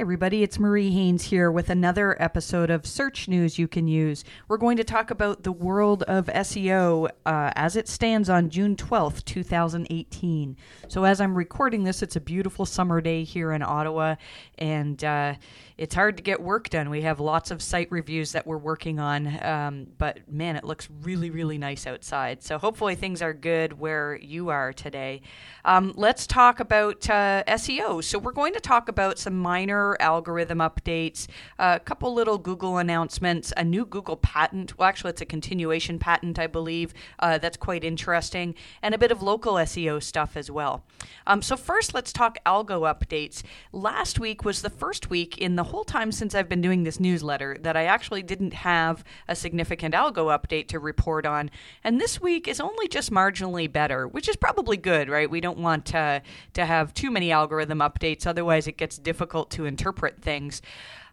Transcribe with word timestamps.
everybody, 0.00 0.42
it's 0.42 0.58
Marie 0.58 0.90
Haynes 0.92 1.24
here 1.24 1.52
with 1.52 1.68
another 1.68 2.16
episode 2.22 2.70
of 2.70 2.86
Search 2.86 3.28
News 3.28 3.58
You 3.58 3.68
Can 3.68 3.86
Use. 3.86 4.24
We're 4.48 4.56
going 4.56 4.78
to 4.78 4.82
talk 4.82 5.10
about 5.10 5.42
the 5.42 5.52
world 5.52 6.04
of 6.04 6.24
SEO 6.24 7.10
uh, 7.26 7.52
as 7.54 7.76
it 7.76 7.86
stands 7.86 8.30
on 8.30 8.48
June 8.48 8.76
12th, 8.76 9.26
2018. 9.26 10.56
So, 10.88 11.04
as 11.04 11.20
I'm 11.20 11.36
recording 11.36 11.84
this, 11.84 12.02
it's 12.02 12.16
a 12.16 12.20
beautiful 12.20 12.64
summer 12.64 13.02
day 13.02 13.24
here 13.24 13.52
in 13.52 13.62
Ottawa, 13.62 14.14
and 14.56 15.04
uh, 15.04 15.34
it's 15.76 15.94
hard 15.94 16.16
to 16.16 16.22
get 16.22 16.40
work 16.40 16.70
done. 16.70 16.88
We 16.88 17.02
have 17.02 17.20
lots 17.20 17.50
of 17.50 17.60
site 17.60 17.92
reviews 17.92 18.32
that 18.32 18.46
we're 18.46 18.56
working 18.56 18.98
on, 19.00 19.44
um, 19.44 19.86
but 19.98 20.20
man, 20.30 20.56
it 20.56 20.64
looks 20.64 20.88
really, 21.02 21.28
really 21.28 21.58
nice 21.58 21.86
outside. 21.86 22.42
So, 22.42 22.56
hopefully, 22.56 22.94
things 22.94 23.20
are 23.20 23.34
good 23.34 23.78
where 23.78 24.16
you 24.16 24.48
are 24.48 24.72
today. 24.72 25.20
Um, 25.62 25.92
let's 25.94 26.26
talk 26.26 26.58
about 26.58 27.08
uh, 27.10 27.44
SEO. 27.46 28.02
So, 28.02 28.18
we're 28.18 28.32
going 28.32 28.54
to 28.54 28.60
talk 28.60 28.88
about 28.88 29.18
some 29.18 29.38
minor 29.38 29.89
algorithm 30.00 30.58
updates, 30.58 31.26
a 31.58 31.80
couple 31.80 32.12
little 32.14 32.38
Google 32.38 32.78
announcements, 32.78 33.52
a 33.56 33.64
new 33.64 33.84
Google 33.84 34.16
patent. 34.16 34.78
Well, 34.78 34.88
actually, 34.88 35.10
it's 35.10 35.20
a 35.20 35.26
continuation 35.26 35.98
patent, 35.98 36.38
I 36.38 36.46
believe. 36.46 36.94
Uh, 37.18 37.38
that's 37.38 37.56
quite 37.56 37.84
interesting, 37.84 38.54
and 38.82 38.94
a 38.94 38.98
bit 38.98 39.12
of 39.12 39.22
local 39.22 39.54
SEO 39.54 40.02
stuff 40.02 40.36
as 40.36 40.50
well. 40.50 40.84
Um, 41.26 41.42
so, 41.42 41.56
first, 41.56 41.94
let's 41.94 42.12
talk 42.12 42.38
algo 42.46 42.82
updates. 42.82 43.42
Last 43.72 44.18
week 44.18 44.44
was 44.44 44.62
the 44.62 44.70
first 44.70 45.10
week 45.10 45.38
in 45.38 45.56
the 45.56 45.64
whole 45.64 45.84
time 45.84 46.12
since 46.12 46.34
I've 46.34 46.48
been 46.48 46.60
doing 46.60 46.84
this 46.84 47.00
newsletter 47.00 47.56
that 47.60 47.76
I 47.76 47.84
actually 47.84 48.22
didn't 48.22 48.54
have 48.54 49.04
a 49.28 49.36
significant 49.36 49.94
algo 49.94 50.36
update 50.36 50.68
to 50.68 50.78
report 50.78 51.26
on. 51.26 51.50
And 51.84 52.00
this 52.00 52.20
week 52.20 52.48
is 52.48 52.60
only 52.60 52.88
just 52.88 53.10
marginally 53.10 53.70
better, 53.70 54.06
which 54.06 54.28
is 54.28 54.36
probably 54.36 54.76
good, 54.76 55.08
right? 55.08 55.30
We 55.30 55.40
don't 55.40 55.58
want 55.58 55.86
to, 55.86 56.22
to 56.54 56.66
have 56.66 56.94
too 56.94 57.10
many 57.10 57.32
algorithm 57.32 57.78
updates, 57.80 58.26
otherwise, 58.26 58.66
it 58.66 58.76
gets 58.76 58.98
difficult 58.98 59.50
to 59.52 59.64
interpret 59.64 59.79
things. 60.22 60.62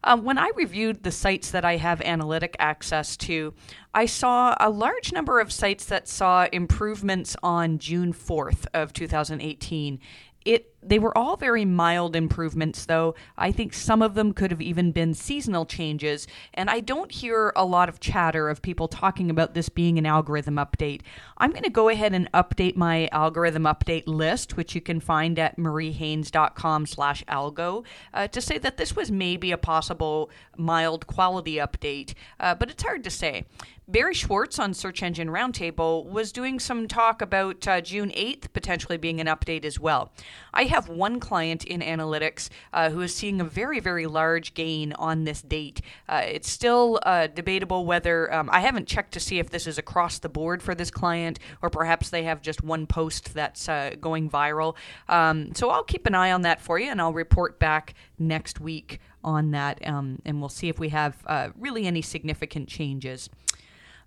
Um, 0.04 0.24
when 0.24 0.38
I 0.38 0.52
reviewed 0.56 1.04
the 1.04 1.12
sites 1.12 1.52
that 1.52 1.66
I 1.66 1.78
have 1.78 2.02
analytic 2.02 2.56
access 2.60 3.18
to, 3.18 3.54
I 3.94 4.06
saw 4.06 4.56
a 4.60 4.70
large 4.70 5.12
number 5.12 5.40
of 5.40 5.52
sites 5.52 5.86
that 5.86 6.08
saw 6.08 6.48
improvements 6.52 7.36
on 7.42 7.80
June 7.80 8.14
4th 8.14 8.68
of 8.74 8.94
2018 8.94 10.00
it 10.48 10.74
they 10.82 11.00
were 11.00 11.18
all 11.18 11.36
very 11.38 11.66
mild 11.66 12.16
improvements 12.16 12.86
though. 12.86 13.16
I 13.38 13.52
think 13.52 13.74
some 13.74 14.02
of 14.02 14.14
them 14.14 14.34
could 14.34 14.52
have 14.52 14.62
even 14.62 14.92
been 14.92 15.14
seasonal 15.14 15.66
changes. 15.66 16.28
And 16.54 16.70
i 16.70 16.80
don't 16.80 17.12
hear 17.12 17.52
a 17.56 17.66
lot 17.66 17.90
of 17.90 18.00
chatter 18.00 18.50
of 18.50 18.62
people 18.62 18.88
talking 18.88 19.30
about 19.30 19.54
this 19.54 19.70
being 19.70 19.98
an 19.98 20.06
algorithm 20.06 20.56
update. 20.56 21.02
I'm 21.38 21.52
going 21.52 21.64
to 21.64 21.70
go 21.70 21.90
ahead 21.90 22.14
and 22.14 22.32
update 22.32 22.76
my 22.76 23.10
algorithm 23.12 23.64
update 23.64 24.08
list 24.08 24.56
which 24.56 24.76
you 24.76 24.82
can 24.82 25.00
find 25.00 25.40
at 25.40 25.58
mariehaynes.com 25.58 26.86
slash 26.86 27.24
algo 27.26 27.86
uh, 28.14 28.28
to 28.28 28.42
say 28.42 28.58
that 28.60 28.78
this 28.78 28.96
was 28.96 29.12
maybe 29.12 29.52
a 29.52 29.58
possible 29.58 30.30
mild 30.58 31.08
quality 31.08 31.56
update. 31.56 32.14
Uh, 32.40 32.56
but 32.56 32.70
it's 32.70 32.84
hard 32.84 33.04
to 33.04 33.10
say. 33.10 33.46
Barry 33.90 34.14
Schwartz 34.14 34.60
on 34.60 34.74
Search 34.74 35.02
Engine 35.02 35.30
Roundtable 35.30 36.06
was 36.06 36.34
doing 36.34 36.60
some 36.60 36.90
talk 36.90 37.22
about 37.22 37.66
uh, 37.66 37.80
June 37.80 38.10
8th 38.10 38.52
potentially 38.52 38.98
being 38.98 39.22
an 39.22 39.28
update 39.28 39.64
as 39.64 39.80
well. 39.80 40.12
I 40.54 40.66
have 40.68 40.90
one 40.90 41.20
client 41.20 41.64
in 41.64 41.82
analytics 41.82 42.50
uh, 42.74 42.90
who 42.90 43.02
is 43.02 43.14
seeing 43.14 43.42
a 43.42 43.44
very, 43.44 43.80
very 43.80 44.06
large 44.06 44.54
gain 44.54 44.94
on 44.94 45.24
this 45.24 45.42
date. 45.42 45.82
Uh, 46.08 46.24
it's 46.26 46.50
still 46.50 47.00
uh, 47.04 47.28
debatable 47.28 47.86
whether 47.86 48.34
um, 48.34 48.50
I 48.52 48.62
haven't 48.62 48.88
checked 48.88 49.14
to 49.14 49.20
see 49.20 49.40
if 49.40 49.50
this 49.50 49.68
is 49.68 49.78
across 49.78 50.20
the 50.20 50.30
board 50.30 50.62
for 50.62 50.76
this 50.76 50.92
client 50.92 51.40
or 51.62 51.70
perhaps 51.70 52.10
they 52.10 52.24
have 52.24 52.42
just 52.42 52.64
one 52.64 52.88
post 52.88 53.34
that's 53.34 53.68
uh, 53.68 53.96
going 54.00 54.30
viral. 54.30 54.76
Um, 55.10 55.54
so 55.56 55.70
I'll 55.70 55.84
keep 55.84 56.06
an 56.06 56.16
eye 56.16 56.32
on 56.32 56.44
that 56.44 56.62
for 56.62 56.80
you 56.80 56.90
and 56.90 57.02
I'll 57.02 57.14
report 57.14 57.60
back 57.60 57.94
next 58.20 58.60
week 58.60 59.00
on 59.24 59.52
that 59.52 59.86
um, 59.86 60.20
and 60.26 60.40
we'll 60.40 60.50
see 60.50 60.70
if 60.70 60.80
we 60.80 60.90
have 60.90 61.18
uh, 61.28 61.50
really 61.58 61.86
any 61.86 62.02
significant 62.02 62.68
changes. 62.68 63.30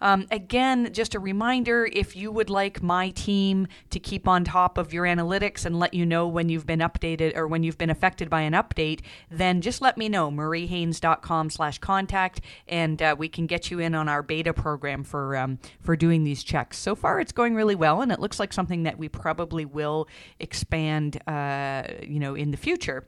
Um, 0.01 0.27
again, 0.31 0.93
just 0.93 1.15
a 1.15 1.19
reminder 1.19 1.88
if 1.93 2.16
you 2.16 2.33
would 2.33 2.50
like 2.50 2.83
my 2.83 3.11
team 3.11 3.66
to 3.91 4.00
keep 4.00 4.27
on 4.27 4.44
top 4.44 4.78
of 4.78 4.93
your 4.93 5.05
analytics 5.05 5.65
and 5.65 5.78
let 5.78 5.94
you 5.94 6.06
know 6.06 6.27
when 6.27 6.49
you've 6.49 6.66
been 6.66 6.81
updated 6.81 7.37
or 7.37 7.47
when 7.47 7.62
you've 7.62 7.78
been 7.78 7.91
affected 7.91 8.31
by 8.31 8.43
an 8.43 8.53
update, 8.53 9.00
then 9.31 9.60
just 9.60 9.81
let 9.83 9.97
me 9.99 10.09
know, 10.09 10.31
mariehaynes.com 10.31 11.50
slash 11.50 11.78
contact, 11.78 12.41
and 12.66 13.03
uh, 13.03 13.15
we 13.19 13.28
can 13.28 13.47
get 13.47 13.71
you 13.71 13.78
in 13.78 13.94
on 13.94 14.09
our 14.09 14.22
beta 14.22 14.53
program 14.53 15.05
for, 15.05 15.37
um, 15.37 15.59
for 15.81 15.97
doing 15.97 16.25
these 16.25 16.43
checks. 16.43 16.78
So 16.78 16.94
far, 16.94 17.21
it's 17.21 17.33
going 17.33 17.55
really 17.55 17.75
well, 17.75 18.00
and 18.00 18.10
it 18.10 18.21
looks 18.21 18.39
like 18.41 18.53
something 18.53 18.84
that 18.84 18.99
we 18.99 19.09
probably 19.09 19.65
will 19.65 20.09
expand, 20.39 21.21
uh, 21.27 21.84
you 22.03 22.21
know, 22.21 22.34
in 22.34 22.50
the 22.50 22.56
future. 22.56 23.06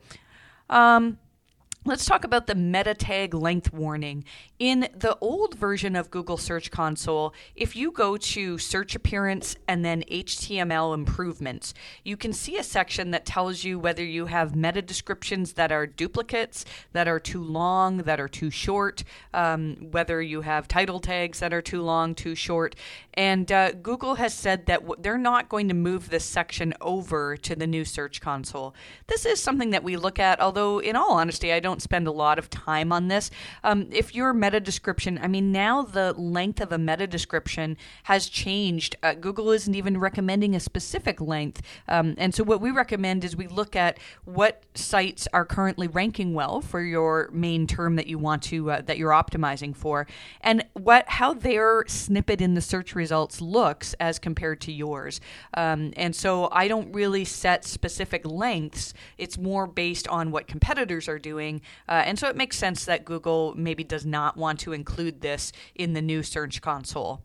Um, 0.69 1.17
Let's 1.85 2.05
talk 2.05 2.23
about 2.23 2.47
the 2.47 2.55
meta 2.55 2.93
tag 2.93 3.33
length 3.33 3.73
warning. 3.73 4.23
In 4.57 4.87
the 4.95 5.17
old 5.19 5.55
version 5.55 5.97
of 5.97 6.09
Google 6.09 6.37
Search 6.37 6.71
Console, 6.71 7.33
if 7.57 7.75
you 7.75 7.91
go 7.91 8.15
to 8.15 8.57
search 8.57 8.95
appearance 8.95 9.57
and 9.67 9.83
then 9.83 10.05
HTML 10.09 10.93
improvements, 10.93 11.73
you 12.05 12.15
can 12.15 12.31
see 12.31 12.55
a 12.55 12.63
section 12.63 13.11
that 13.11 13.25
tells 13.25 13.65
you 13.65 13.77
whether 13.77 14.01
you 14.01 14.27
have 14.27 14.55
meta 14.55 14.81
descriptions 14.81 15.53
that 15.53 15.73
are 15.73 15.85
duplicates, 15.85 16.63
that 16.93 17.09
are 17.09 17.19
too 17.19 17.43
long, 17.43 17.97
that 17.97 18.17
are 18.17 18.29
too 18.29 18.49
short, 18.49 19.03
um, 19.33 19.75
whether 19.91 20.21
you 20.21 20.39
have 20.39 20.69
title 20.69 21.01
tags 21.01 21.41
that 21.41 21.53
are 21.53 21.61
too 21.61 21.81
long, 21.81 22.15
too 22.15 22.33
short. 22.33 22.77
And 23.15 23.51
uh, 23.51 23.73
Google 23.73 24.15
has 24.15 24.33
said 24.33 24.67
that 24.67 24.83
w- 24.83 25.01
they're 25.01 25.17
not 25.17 25.49
going 25.49 25.67
to 25.67 25.73
move 25.73 26.09
this 26.09 26.23
section 26.23 26.73
over 26.79 27.35
to 27.35 27.57
the 27.57 27.67
new 27.67 27.83
Search 27.83 28.21
Console. 28.21 28.73
This 29.07 29.25
is 29.25 29.43
something 29.43 29.71
that 29.71 29.83
we 29.83 29.97
look 29.97 30.17
at, 30.17 30.39
although, 30.39 30.79
in 30.79 30.95
all 30.95 31.11
honesty, 31.11 31.51
I 31.51 31.59
don't 31.59 31.72
don't 31.73 31.81
spend 31.81 32.05
a 32.05 32.11
lot 32.11 32.37
of 32.37 32.51
time 32.51 32.91
on 32.91 33.07
this. 33.07 33.31
Um, 33.63 33.87
if 33.91 34.13
your 34.13 34.31
meta 34.31 34.59
description, 34.59 35.19
I 35.19 35.27
mean, 35.27 35.51
now 35.51 35.81
the 35.81 36.13
length 36.13 36.61
of 36.61 36.71
a 36.71 36.77
meta 36.77 37.07
description 37.07 37.77
has 38.03 38.29
changed. 38.29 38.95
Uh, 39.01 39.15
Google 39.15 39.49
isn't 39.49 39.73
even 39.73 39.97
recommending 39.99 40.55
a 40.55 40.59
specific 40.59 41.19
length. 41.19 41.63
Um, 41.87 42.13
and 42.19 42.35
so, 42.35 42.43
what 42.43 42.61
we 42.61 42.69
recommend 42.69 43.23
is 43.23 43.35
we 43.35 43.47
look 43.47 43.75
at 43.75 43.97
what 44.25 44.61
sites 44.75 45.27
are 45.33 45.45
currently 45.45 45.87
ranking 45.87 46.35
well 46.35 46.61
for 46.61 46.79
your 46.79 47.31
main 47.33 47.65
term 47.65 47.95
that 47.95 48.05
you 48.05 48.19
want 48.19 48.43
to, 48.43 48.69
uh, 48.69 48.81
that 48.81 48.99
you're 48.99 49.09
optimizing 49.09 49.75
for, 49.75 50.05
and 50.41 50.63
what 50.73 51.09
how 51.09 51.33
their 51.33 51.85
snippet 51.87 52.39
in 52.39 52.53
the 52.53 52.61
search 52.61 52.93
results 52.93 53.41
looks 53.41 53.95
as 53.99 54.19
compared 54.19 54.61
to 54.61 54.71
yours. 54.71 55.19
Um, 55.55 55.91
and 55.97 56.15
so, 56.15 56.49
I 56.51 56.67
don't 56.67 56.91
really 56.93 57.25
set 57.25 57.65
specific 57.65 58.27
lengths, 58.27 58.93
it's 59.17 59.39
more 59.39 59.65
based 59.65 60.07
on 60.07 60.29
what 60.29 60.45
competitors 60.45 61.07
are 61.07 61.17
doing 61.17 61.62
uh, 61.87 62.03
and 62.05 62.17
so 62.17 62.27
it 62.27 62.35
makes 62.35 62.57
sense 62.57 62.85
that 62.85 63.05
Google 63.05 63.53
maybe 63.55 63.83
does 63.83 64.05
not 64.05 64.37
want 64.37 64.59
to 64.61 64.73
include 64.73 65.21
this 65.21 65.51
in 65.75 65.93
the 65.93 66.01
new 66.01 66.23
Search 66.23 66.61
Console. 66.61 67.23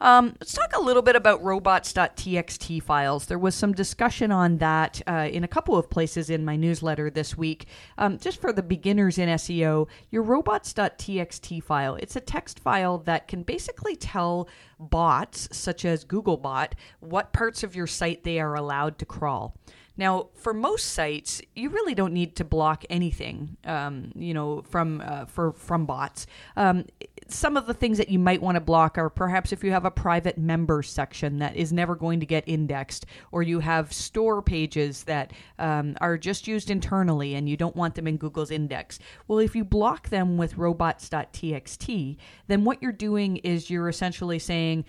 Um, 0.00 0.36
let's 0.40 0.52
talk 0.52 0.76
a 0.76 0.80
little 0.80 1.02
bit 1.02 1.16
about 1.16 1.42
robots.txt 1.42 2.82
files. 2.82 3.26
There 3.26 3.38
was 3.38 3.54
some 3.54 3.72
discussion 3.72 4.30
on 4.30 4.58
that 4.58 5.02
uh, 5.08 5.28
in 5.30 5.42
a 5.42 5.48
couple 5.48 5.76
of 5.76 5.90
places 5.90 6.30
in 6.30 6.44
my 6.44 6.54
newsletter 6.56 7.10
this 7.10 7.36
week. 7.36 7.66
Um, 7.96 8.18
just 8.18 8.40
for 8.40 8.52
the 8.52 8.62
beginners 8.62 9.18
in 9.18 9.28
SEO, 9.28 9.88
your 10.10 10.22
robots.txt 10.22 11.62
file, 11.64 11.96
it's 11.96 12.14
a 12.14 12.20
text 12.20 12.60
file 12.60 12.98
that 12.98 13.26
can 13.26 13.42
basically 13.42 13.96
tell 13.96 14.48
bots, 14.78 15.48
such 15.50 15.84
as 15.84 16.04
Googlebot, 16.04 16.74
what 17.00 17.32
parts 17.32 17.64
of 17.64 17.74
your 17.74 17.88
site 17.88 18.22
they 18.22 18.38
are 18.38 18.54
allowed 18.54 18.98
to 18.98 19.06
crawl. 19.06 19.56
Now, 19.98 20.28
for 20.34 20.54
most 20.54 20.92
sites, 20.92 21.42
you 21.54 21.68
really 21.68 21.94
don't 21.94 22.14
need 22.14 22.36
to 22.36 22.44
block 22.44 22.84
anything, 22.88 23.56
um, 23.64 24.12
you 24.14 24.32
know, 24.32 24.62
from 24.62 25.02
uh, 25.04 25.26
for 25.26 25.52
from 25.52 25.84
bots. 25.84 26.26
Um, 26.56 26.86
some 27.26 27.58
of 27.58 27.66
the 27.66 27.74
things 27.74 27.98
that 27.98 28.08
you 28.08 28.18
might 28.18 28.40
want 28.40 28.54
to 28.54 28.60
block 28.60 28.96
are 28.96 29.10
perhaps 29.10 29.52
if 29.52 29.62
you 29.62 29.70
have 29.72 29.84
a 29.84 29.90
private 29.90 30.38
member 30.38 30.82
section 30.82 31.40
that 31.40 31.56
is 31.56 31.72
never 31.72 31.94
going 31.94 32.20
to 32.20 32.26
get 32.26 32.44
indexed, 32.46 33.04
or 33.32 33.42
you 33.42 33.60
have 33.60 33.92
store 33.92 34.40
pages 34.40 35.04
that 35.04 35.32
um, 35.58 35.96
are 36.00 36.16
just 36.16 36.46
used 36.46 36.70
internally 36.70 37.34
and 37.34 37.48
you 37.48 37.56
don't 37.56 37.76
want 37.76 37.96
them 37.96 38.06
in 38.06 38.16
Google's 38.16 38.50
index. 38.50 38.98
Well, 39.26 39.40
if 39.40 39.54
you 39.54 39.64
block 39.64 40.08
them 40.08 40.38
with 40.38 40.56
robots.txt, 40.56 42.16
then 42.46 42.64
what 42.64 42.80
you're 42.80 42.92
doing 42.92 43.36
is 43.38 43.68
you're 43.68 43.88
essentially 43.88 44.38
saying, 44.38 44.84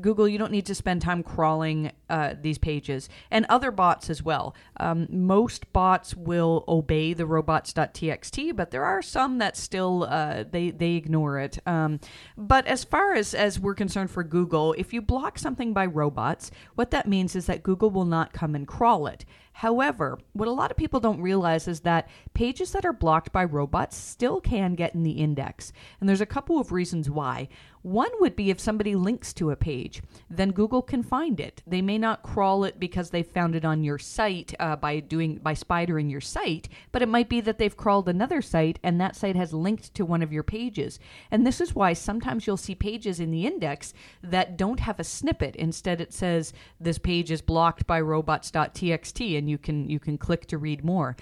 Google, 0.00 0.26
you 0.26 0.38
don't 0.38 0.52
need 0.52 0.66
to 0.66 0.74
spend 0.74 1.02
time 1.02 1.22
crawling 1.22 1.92
uh, 2.08 2.34
these 2.40 2.58
pages, 2.58 3.08
and 3.30 3.44
other 3.48 3.70
bots 3.70 4.08
as 4.08 4.22
well. 4.22 4.54
Um, 4.78 5.06
most 5.10 5.72
bots 5.72 6.14
will 6.14 6.64
obey 6.66 7.12
the 7.12 7.26
robots.txt, 7.26 8.56
but 8.56 8.70
there 8.70 8.84
are 8.84 9.02
some 9.02 9.38
that 9.38 9.56
still 9.56 10.04
uh, 10.04 10.44
they 10.50 10.70
they 10.70 10.94
ignore 10.94 11.38
it. 11.38 11.58
Um, 11.66 12.00
but 12.36 12.66
as 12.66 12.84
far 12.84 13.14
as 13.14 13.34
as 13.34 13.60
we're 13.60 13.74
concerned 13.74 14.10
for 14.10 14.24
Google, 14.24 14.74
if 14.78 14.92
you 14.92 15.02
block 15.02 15.38
something 15.38 15.72
by 15.72 15.86
robots, 15.86 16.50
what 16.74 16.90
that 16.90 17.06
means 17.06 17.36
is 17.36 17.46
that 17.46 17.62
Google 17.62 17.90
will 17.90 18.04
not 18.04 18.32
come 18.32 18.54
and 18.54 18.66
crawl 18.66 19.06
it. 19.06 19.24
However, 19.58 20.18
what 20.32 20.48
a 20.48 20.52
lot 20.52 20.72
of 20.72 20.76
people 20.76 20.98
don't 20.98 21.20
realize 21.20 21.68
is 21.68 21.80
that 21.80 22.08
pages 22.34 22.72
that 22.72 22.84
are 22.84 22.92
blocked 22.92 23.30
by 23.30 23.44
robots 23.44 23.96
still 23.96 24.40
can 24.40 24.74
get 24.74 24.94
in 24.94 25.04
the 25.04 25.12
index. 25.12 25.72
And 26.00 26.08
there's 26.08 26.20
a 26.20 26.26
couple 26.26 26.58
of 26.58 26.72
reasons 26.72 27.08
why. 27.08 27.48
One 27.84 28.10
would 28.20 28.34
be 28.34 28.48
if 28.48 28.58
somebody 28.58 28.94
links 28.94 29.34
to 29.34 29.50
a 29.50 29.56
page, 29.56 30.02
then 30.30 30.52
Google 30.52 30.80
can 30.80 31.02
find 31.02 31.38
it. 31.38 31.62
They 31.66 31.82
may 31.82 31.98
not 31.98 32.22
crawl 32.22 32.64
it 32.64 32.80
because 32.80 33.10
they 33.10 33.22
found 33.22 33.54
it 33.54 33.64
on 33.66 33.84
your 33.84 33.98
site 33.98 34.54
uh, 34.58 34.76
by 34.76 35.00
doing 35.00 35.36
by 35.36 35.52
spidering 35.52 36.10
your 36.10 36.22
site, 36.22 36.70
but 36.92 37.02
it 37.02 37.10
might 37.10 37.28
be 37.28 37.42
that 37.42 37.58
they've 37.58 37.76
crawled 37.76 38.08
another 38.08 38.40
site 38.40 38.78
and 38.82 38.98
that 39.02 39.16
site 39.16 39.36
has 39.36 39.52
linked 39.52 39.92
to 39.94 40.06
one 40.06 40.22
of 40.22 40.32
your 40.32 40.42
pages. 40.42 40.98
And 41.30 41.46
this 41.46 41.60
is 41.60 41.74
why 41.74 41.92
sometimes 41.92 42.46
you'll 42.46 42.56
see 42.56 42.74
pages 42.74 43.20
in 43.20 43.30
the 43.30 43.46
index 43.46 43.92
that 44.22 44.56
don't 44.56 44.80
have 44.80 44.98
a 44.98 45.04
snippet. 45.04 45.54
Instead, 45.54 46.00
it 46.00 46.14
says 46.14 46.54
this 46.80 46.96
page 46.96 47.30
is 47.30 47.42
blocked 47.42 47.86
by 47.86 48.00
robots.txt, 48.00 49.36
and 49.36 49.43
you 49.48 49.58
can 49.58 49.88
you 49.88 49.98
can 49.98 50.18
click 50.18 50.46
to 50.46 50.58
read 50.58 50.84
more. 50.84 51.16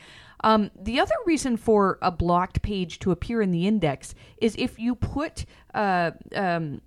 Um, 0.45 0.71
the 0.81 0.99
other 1.01 1.15
reason 1.25 1.57
for 1.57 1.99
a 2.03 2.11
blocked 2.11 2.63
page 2.63 2.99
to 3.01 3.13
appear 3.13 3.43
in 3.43 3.51
the 3.53 3.67
index 3.67 4.15
is 4.39 4.55
if 4.59 4.79
you 4.79 4.95
put 4.95 5.45
uh, 5.75 6.13
um, 6.35 6.81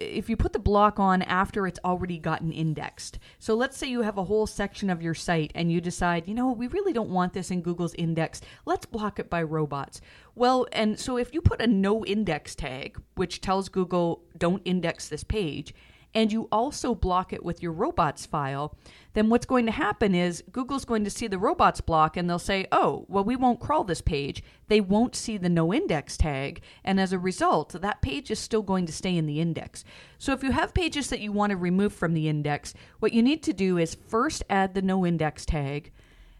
if 0.00 0.30
you 0.30 0.36
put 0.36 0.52
the 0.52 0.58
block 0.58 0.98
on 0.98 1.22
after 1.22 1.66
it's 1.66 1.78
already 1.84 2.18
gotten 2.18 2.52
indexed. 2.52 3.18
So 3.38 3.54
let's 3.54 3.76
say 3.76 3.88
you 3.88 4.02
have 4.02 4.16
a 4.16 4.24
whole 4.24 4.46
section 4.46 4.88
of 4.88 5.02
your 5.02 5.14
site 5.14 5.52
and 5.54 5.70
you 5.70 5.80
decide, 5.80 6.26
you 6.26 6.34
know, 6.34 6.52
we 6.52 6.66
really 6.68 6.92
don't 6.92 7.10
want 7.10 7.34
this 7.34 7.50
in 7.50 7.60
Google's 7.60 7.94
index. 7.94 8.40
Let's 8.64 8.86
block 8.86 9.18
it 9.18 9.28
by 9.28 9.42
robots. 9.42 10.00
Well, 10.34 10.66
and 10.72 10.98
so 10.98 11.18
if 11.18 11.34
you 11.34 11.42
put 11.42 11.60
a 11.60 11.66
no 11.66 12.04
index 12.04 12.54
tag, 12.54 12.98
which 13.14 13.42
tells 13.42 13.68
Google 13.68 14.22
don't 14.38 14.62
index 14.64 15.08
this 15.08 15.24
page, 15.24 15.74
and 16.14 16.32
you 16.32 16.48
also 16.50 16.94
block 16.94 17.32
it 17.32 17.44
with 17.44 17.62
your 17.62 17.72
robots 17.72 18.26
file, 18.26 18.76
then 19.12 19.28
what's 19.28 19.46
going 19.46 19.66
to 19.66 19.72
happen 19.72 20.14
is 20.14 20.42
Google's 20.52 20.84
going 20.84 21.04
to 21.04 21.10
see 21.10 21.26
the 21.26 21.38
robots 21.38 21.80
block 21.80 22.16
and 22.16 22.28
they'll 22.28 22.38
say, 22.38 22.66
oh, 22.72 23.06
well, 23.08 23.24
we 23.24 23.36
won't 23.36 23.60
crawl 23.60 23.84
this 23.84 24.00
page. 24.00 24.42
They 24.68 24.80
won't 24.80 25.16
see 25.16 25.36
the 25.36 25.48
no 25.48 25.72
index 25.72 26.16
tag. 26.16 26.62
And 26.84 27.00
as 27.00 27.12
a 27.12 27.18
result, 27.18 27.80
that 27.80 28.02
page 28.02 28.30
is 28.30 28.38
still 28.38 28.62
going 28.62 28.86
to 28.86 28.92
stay 28.92 29.16
in 29.16 29.26
the 29.26 29.40
index. 29.40 29.84
So 30.18 30.32
if 30.32 30.42
you 30.42 30.52
have 30.52 30.74
pages 30.74 31.08
that 31.10 31.20
you 31.20 31.32
want 31.32 31.50
to 31.50 31.56
remove 31.56 31.92
from 31.92 32.14
the 32.14 32.28
index, 32.28 32.74
what 32.98 33.12
you 33.12 33.22
need 33.22 33.42
to 33.44 33.52
do 33.52 33.78
is 33.78 33.94
first 33.94 34.42
add 34.50 34.74
the 34.74 34.82
no 34.82 35.06
index 35.06 35.44
tag. 35.44 35.92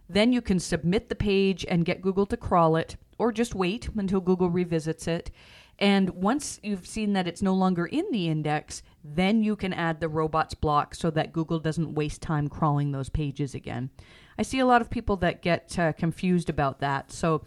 Then 0.08 0.32
you 0.32 0.42
can 0.42 0.58
submit 0.58 1.08
the 1.08 1.14
page 1.14 1.64
and 1.68 1.84
get 1.84 2.02
Google 2.02 2.26
to 2.26 2.36
crawl 2.36 2.74
it, 2.74 2.96
or 3.18 3.30
just 3.30 3.54
wait 3.54 3.88
until 3.96 4.20
Google 4.20 4.50
revisits 4.50 5.06
it. 5.06 5.30
And 5.78 6.10
once 6.10 6.60
you've 6.62 6.86
seen 6.86 7.14
that 7.14 7.26
it's 7.26 7.42
no 7.42 7.54
longer 7.54 7.86
in 7.86 8.04
the 8.10 8.28
index, 8.28 8.82
then 9.02 9.42
you 9.42 9.56
can 9.56 9.72
add 9.72 10.00
the 10.00 10.08
robots 10.08 10.54
block 10.54 10.94
so 10.94 11.10
that 11.10 11.32
Google 11.32 11.58
doesn't 11.58 11.94
waste 11.94 12.20
time 12.20 12.48
crawling 12.48 12.92
those 12.92 13.08
pages 13.08 13.54
again. 13.54 13.90
I 14.38 14.42
see 14.42 14.58
a 14.58 14.66
lot 14.66 14.80
of 14.80 14.90
people 14.90 15.16
that 15.18 15.42
get 15.42 15.78
uh, 15.78 15.92
confused 15.92 16.50
about 16.50 16.80
that. 16.80 17.10
So 17.12 17.42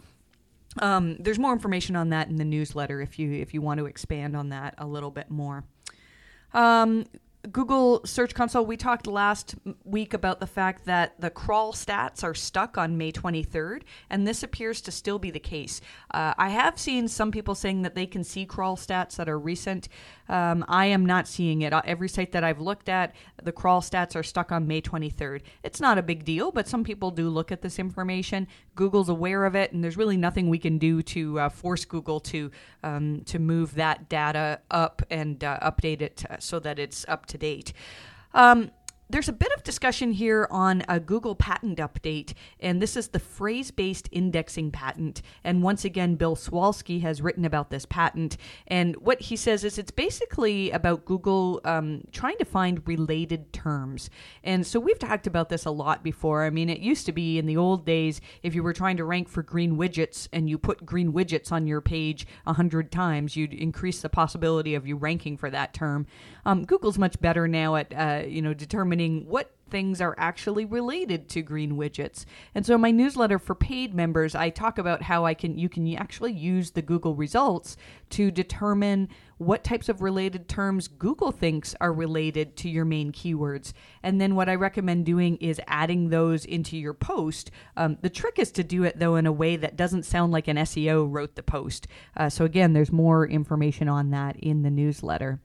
um, 0.80 1.16
there's 1.18 1.38
more 1.38 1.52
information 1.52 1.96
on 1.96 2.10
that 2.10 2.28
in 2.28 2.36
the 2.36 2.44
newsletter 2.44 3.00
if 3.00 3.18
you 3.18 3.32
if 3.32 3.54
you 3.54 3.60
want 3.62 3.78
to 3.78 3.86
expand 3.86 4.36
on 4.36 4.48
that 4.48 4.74
a 4.78 4.86
little 4.86 5.10
bit 5.10 5.30
more. 5.30 5.64
Um, 6.52 7.06
Google 7.52 8.00
Search 8.04 8.34
Console, 8.34 8.64
we 8.64 8.76
talked 8.76 9.06
last 9.06 9.54
week 9.84 10.14
about 10.14 10.40
the 10.40 10.46
fact 10.46 10.86
that 10.86 11.20
the 11.20 11.30
crawl 11.30 11.72
stats 11.72 12.24
are 12.24 12.34
stuck 12.34 12.78
on 12.78 12.96
May 12.96 13.12
23rd, 13.12 13.82
and 14.08 14.26
this 14.26 14.42
appears 14.42 14.80
to 14.82 14.90
still 14.90 15.18
be 15.18 15.30
the 15.30 15.40
case. 15.40 15.80
Uh, 16.12 16.32
I 16.38 16.48
have 16.48 16.78
seen 16.78 17.06
some 17.06 17.30
people 17.30 17.54
saying 17.54 17.82
that 17.82 17.94
they 17.94 18.06
can 18.06 18.24
see 18.24 18.46
crawl 18.46 18.76
stats 18.76 19.16
that 19.16 19.28
are 19.28 19.38
recent. 19.38 19.88
Um, 20.28 20.64
I 20.68 20.86
am 20.86 21.04
not 21.04 21.28
seeing 21.28 21.62
it. 21.62 21.72
Uh, 21.72 21.82
every 21.84 22.08
site 22.08 22.32
that 22.32 22.44
I've 22.44 22.60
looked 22.60 22.88
at, 22.88 23.14
the 23.42 23.52
crawl 23.52 23.82
stats 23.82 24.16
are 24.16 24.22
stuck 24.22 24.50
on 24.50 24.66
May 24.66 24.80
23rd. 24.80 25.42
It's 25.62 25.80
not 25.80 25.98
a 25.98 26.02
big 26.02 26.24
deal, 26.24 26.50
but 26.50 26.66
some 26.66 26.82
people 26.82 27.10
do 27.10 27.28
look 27.28 27.52
at 27.52 27.60
this 27.60 27.78
information. 27.78 28.48
Google's 28.74 29.10
aware 29.10 29.44
of 29.44 29.54
it, 29.54 29.72
and 29.72 29.84
there's 29.84 29.98
really 29.98 30.16
nothing 30.16 30.48
we 30.48 30.58
can 30.58 30.78
do 30.78 31.02
to 31.02 31.40
uh, 31.40 31.48
force 31.50 31.84
Google 31.84 32.20
to 32.20 32.50
um, 32.82 33.22
to 33.26 33.38
move 33.38 33.74
that 33.74 34.08
data 34.08 34.60
up 34.70 35.02
and 35.10 35.42
uh, 35.42 35.58
update 35.60 36.00
it 36.00 36.24
uh, 36.28 36.36
so 36.38 36.58
that 36.58 36.78
it's 36.78 37.04
up 37.08 37.26
to 37.26 37.33
date. 37.38 37.72
Um, 38.32 38.70
there's 39.14 39.28
a 39.28 39.32
bit 39.32 39.52
of 39.56 39.62
discussion 39.62 40.10
here 40.10 40.48
on 40.50 40.82
a 40.88 40.98
Google 40.98 41.36
patent 41.36 41.78
update, 41.78 42.34
and 42.58 42.82
this 42.82 42.96
is 42.96 43.06
the 43.06 43.20
phrase 43.20 43.70
based 43.70 44.08
indexing 44.10 44.72
patent. 44.72 45.22
And 45.44 45.62
once 45.62 45.84
again, 45.84 46.16
Bill 46.16 46.34
Slawski 46.34 47.00
has 47.02 47.22
written 47.22 47.44
about 47.44 47.70
this 47.70 47.86
patent. 47.86 48.36
And 48.66 48.96
what 48.96 49.20
he 49.20 49.36
says 49.36 49.62
is 49.62 49.78
it's 49.78 49.92
basically 49.92 50.72
about 50.72 51.04
Google 51.04 51.60
um, 51.64 52.02
trying 52.10 52.38
to 52.38 52.44
find 52.44 52.82
related 52.88 53.52
terms. 53.52 54.10
And 54.42 54.66
so 54.66 54.80
we've 54.80 54.98
talked 54.98 55.28
about 55.28 55.48
this 55.48 55.64
a 55.64 55.70
lot 55.70 56.02
before. 56.02 56.42
I 56.42 56.50
mean, 56.50 56.68
it 56.68 56.80
used 56.80 57.06
to 57.06 57.12
be 57.12 57.38
in 57.38 57.46
the 57.46 57.56
old 57.56 57.86
days, 57.86 58.20
if 58.42 58.52
you 58.52 58.64
were 58.64 58.72
trying 58.72 58.96
to 58.96 59.04
rank 59.04 59.28
for 59.28 59.44
green 59.44 59.76
widgets 59.76 60.26
and 60.32 60.50
you 60.50 60.58
put 60.58 60.84
green 60.84 61.12
widgets 61.12 61.52
on 61.52 61.68
your 61.68 61.80
page 61.80 62.26
a 62.48 62.54
hundred 62.54 62.90
times, 62.90 63.36
you'd 63.36 63.54
increase 63.54 64.02
the 64.02 64.08
possibility 64.08 64.74
of 64.74 64.88
you 64.88 64.96
ranking 64.96 65.36
for 65.36 65.50
that 65.50 65.72
term. 65.72 66.04
Um, 66.44 66.64
Google's 66.64 66.98
much 66.98 67.20
better 67.20 67.46
now 67.46 67.76
at, 67.76 67.94
uh, 67.96 68.24
you 68.26 68.42
know, 68.42 68.52
determining 68.52 69.03
what 69.26 69.54
things 69.70 70.00
are 70.00 70.14
actually 70.18 70.64
related 70.64 71.28
to 71.28 71.42
green 71.42 71.72
widgets. 71.72 72.24
And 72.54 72.64
so 72.64 72.76
in 72.76 72.80
my 72.80 72.90
newsletter 72.90 73.38
for 73.38 73.54
paid 73.54 73.92
members, 73.94 74.34
I 74.34 74.50
talk 74.50 74.78
about 74.78 75.02
how 75.02 75.24
I 75.24 75.34
can 75.34 75.58
you 75.58 75.68
can 75.68 75.92
actually 75.96 76.32
use 76.32 76.70
the 76.70 76.82
Google 76.82 77.16
results 77.16 77.76
to 78.10 78.30
determine 78.30 79.08
what 79.38 79.64
types 79.64 79.88
of 79.88 80.00
related 80.00 80.48
terms 80.48 80.86
Google 80.86 81.32
thinks 81.32 81.74
are 81.80 81.92
related 81.92 82.56
to 82.58 82.68
your 82.68 82.84
main 82.84 83.10
keywords. 83.10 83.72
And 84.02 84.20
then 84.20 84.36
what 84.36 84.48
I 84.48 84.54
recommend 84.54 85.06
doing 85.06 85.36
is 85.38 85.60
adding 85.66 86.08
those 86.08 86.44
into 86.44 86.76
your 86.76 86.94
post. 86.94 87.50
Um, 87.76 87.98
the 88.00 88.10
trick 88.10 88.38
is 88.38 88.52
to 88.52 88.62
do 88.62 88.84
it 88.84 89.00
though 89.00 89.16
in 89.16 89.26
a 89.26 89.32
way 89.32 89.56
that 89.56 89.76
doesn't 89.76 90.04
sound 90.04 90.32
like 90.32 90.46
an 90.46 90.56
SEO 90.58 91.08
wrote 91.10 91.34
the 91.34 91.42
post. 91.42 91.88
Uh, 92.16 92.28
so 92.28 92.44
again, 92.44 92.74
there's 92.74 92.92
more 92.92 93.26
information 93.26 93.88
on 93.88 94.10
that 94.10 94.36
in 94.36 94.62
the 94.62 94.70
newsletter. 94.70 95.40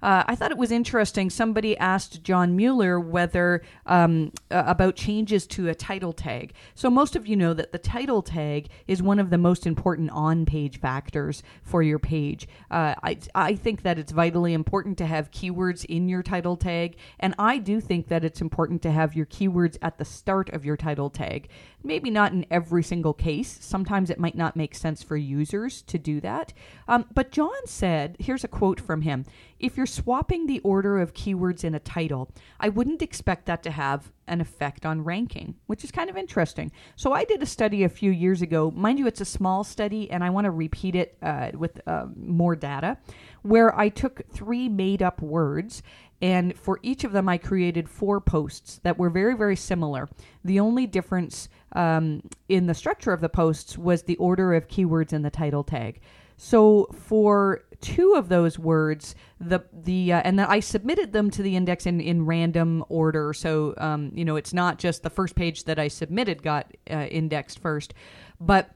Uh, 0.00 0.22
I 0.26 0.34
thought 0.36 0.52
it 0.52 0.58
was 0.58 0.70
interesting. 0.70 1.28
Somebody 1.28 1.76
asked 1.78 2.22
John 2.22 2.54
Mueller 2.54 3.00
whether 3.00 3.62
um, 3.86 4.32
uh, 4.50 4.62
about 4.66 4.94
changes 4.94 5.46
to 5.48 5.68
a 5.68 5.74
title 5.74 6.12
tag. 6.12 6.52
So 6.74 6.88
most 6.88 7.16
of 7.16 7.26
you 7.26 7.34
know 7.34 7.52
that 7.54 7.72
the 7.72 7.78
title 7.78 8.22
tag 8.22 8.68
is 8.86 9.02
one 9.02 9.18
of 9.18 9.30
the 9.30 9.38
most 9.38 9.66
important 9.66 10.10
on-page 10.10 10.78
factors 10.78 11.42
for 11.62 11.82
your 11.82 11.98
page. 11.98 12.46
Uh, 12.70 12.94
I, 13.02 13.18
I 13.34 13.54
think 13.56 13.82
that 13.82 13.98
it's 13.98 14.12
vitally 14.12 14.52
important 14.52 14.98
to 14.98 15.06
have 15.06 15.32
keywords 15.32 15.84
in 15.84 16.08
your 16.08 16.22
title 16.22 16.56
tag, 16.56 16.96
and 17.18 17.34
I 17.38 17.58
do 17.58 17.80
think 17.80 18.08
that 18.08 18.24
it's 18.24 18.40
important 18.40 18.82
to 18.82 18.92
have 18.92 19.16
your 19.16 19.26
keywords 19.26 19.78
at 19.82 19.98
the 19.98 20.04
start 20.04 20.50
of 20.50 20.64
your 20.64 20.76
title 20.76 21.10
tag. 21.10 21.48
Maybe 21.82 22.10
not 22.10 22.32
in 22.32 22.44
every 22.50 22.82
single 22.82 23.14
case. 23.14 23.56
Sometimes 23.60 24.10
it 24.10 24.18
might 24.18 24.34
not 24.36 24.56
make 24.56 24.74
sense 24.74 25.02
for 25.02 25.16
users 25.16 25.82
to 25.82 25.98
do 25.98 26.20
that. 26.20 26.52
Um, 26.88 27.06
but 27.14 27.30
John 27.30 27.66
said, 27.66 28.16
here's 28.18 28.44
a 28.44 28.48
quote 28.48 28.80
from 28.80 29.02
him 29.02 29.24
if 29.58 29.76
you're 29.76 29.86
swapping 29.86 30.46
the 30.46 30.60
order 30.60 31.00
of 31.00 31.14
keywords 31.14 31.64
in 31.64 31.74
a 31.74 31.80
title, 31.80 32.30
I 32.60 32.68
wouldn't 32.68 33.02
expect 33.02 33.46
that 33.46 33.62
to 33.64 33.70
have 33.70 34.12
an 34.26 34.40
effect 34.40 34.86
on 34.86 35.04
ranking, 35.04 35.56
which 35.66 35.84
is 35.84 35.90
kind 35.90 36.08
of 36.08 36.16
interesting. 36.16 36.70
So 36.96 37.12
I 37.12 37.24
did 37.24 37.42
a 37.42 37.46
study 37.46 37.82
a 37.82 37.88
few 37.88 38.10
years 38.10 38.42
ago. 38.42 38.70
Mind 38.70 38.98
you, 38.98 39.06
it's 39.06 39.20
a 39.20 39.24
small 39.24 39.64
study, 39.64 40.10
and 40.10 40.22
I 40.22 40.30
want 40.30 40.44
to 40.44 40.50
repeat 40.50 40.94
it 40.94 41.16
uh, 41.22 41.50
with 41.54 41.80
uh, 41.86 42.06
more 42.16 42.54
data, 42.54 42.98
where 43.42 43.76
I 43.76 43.88
took 43.88 44.22
three 44.30 44.68
made 44.68 45.02
up 45.02 45.20
words. 45.22 45.82
And 46.20 46.56
for 46.58 46.80
each 46.82 47.04
of 47.04 47.12
them, 47.12 47.28
I 47.28 47.38
created 47.38 47.88
four 47.88 48.20
posts 48.20 48.80
that 48.82 48.98
were 48.98 49.08
very, 49.10 49.36
very 49.36 49.54
similar. 49.54 50.08
The 50.44 50.58
only 50.58 50.86
difference 50.86 51.48
um, 51.72 52.22
in 52.48 52.66
the 52.66 52.74
structure 52.74 53.12
of 53.12 53.20
the 53.20 53.28
posts 53.28 53.78
was 53.78 54.02
the 54.02 54.16
order 54.16 54.54
of 54.54 54.66
keywords 54.66 55.12
in 55.12 55.22
the 55.22 55.30
title 55.30 55.62
tag. 55.62 56.00
So 56.38 56.88
for 56.94 57.64
two 57.80 58.14
of 58.14 58.28
those 58.28 58.58
words, 58.58 59.14
the 59.40 59.60
the 59.72 60.12
uh, 60.12 60.22
and 60.24 60.38
the, 60.38 60.48
I 60.48 60.60
submitted 60.60 61.12
them 61.12 61.30
to 61.32 61.42
the 61.42 61.56
index 61.56 61.84
in 61.84 62.00
in 62.00 62.26
random 62.26 62.84
order. 62.88 63.32
So 63.34 63.74
um, 63.76 64.12
you 64.14 64.24
know, 64.24 64.36
it's 64.36 64.54
not 64.54 64.78
just 64.78 65.02
the 65.02 65.10
first 65.10 65.34
page 65.34 65.64
that 65.64 65.78
I 65.78 65.88
submitted 65.88 66.42
got 66.42 66.72
uh, 66.90 67.06
indexed 67.10 67.58
first, 67.58 67.92
but 68.40 68.70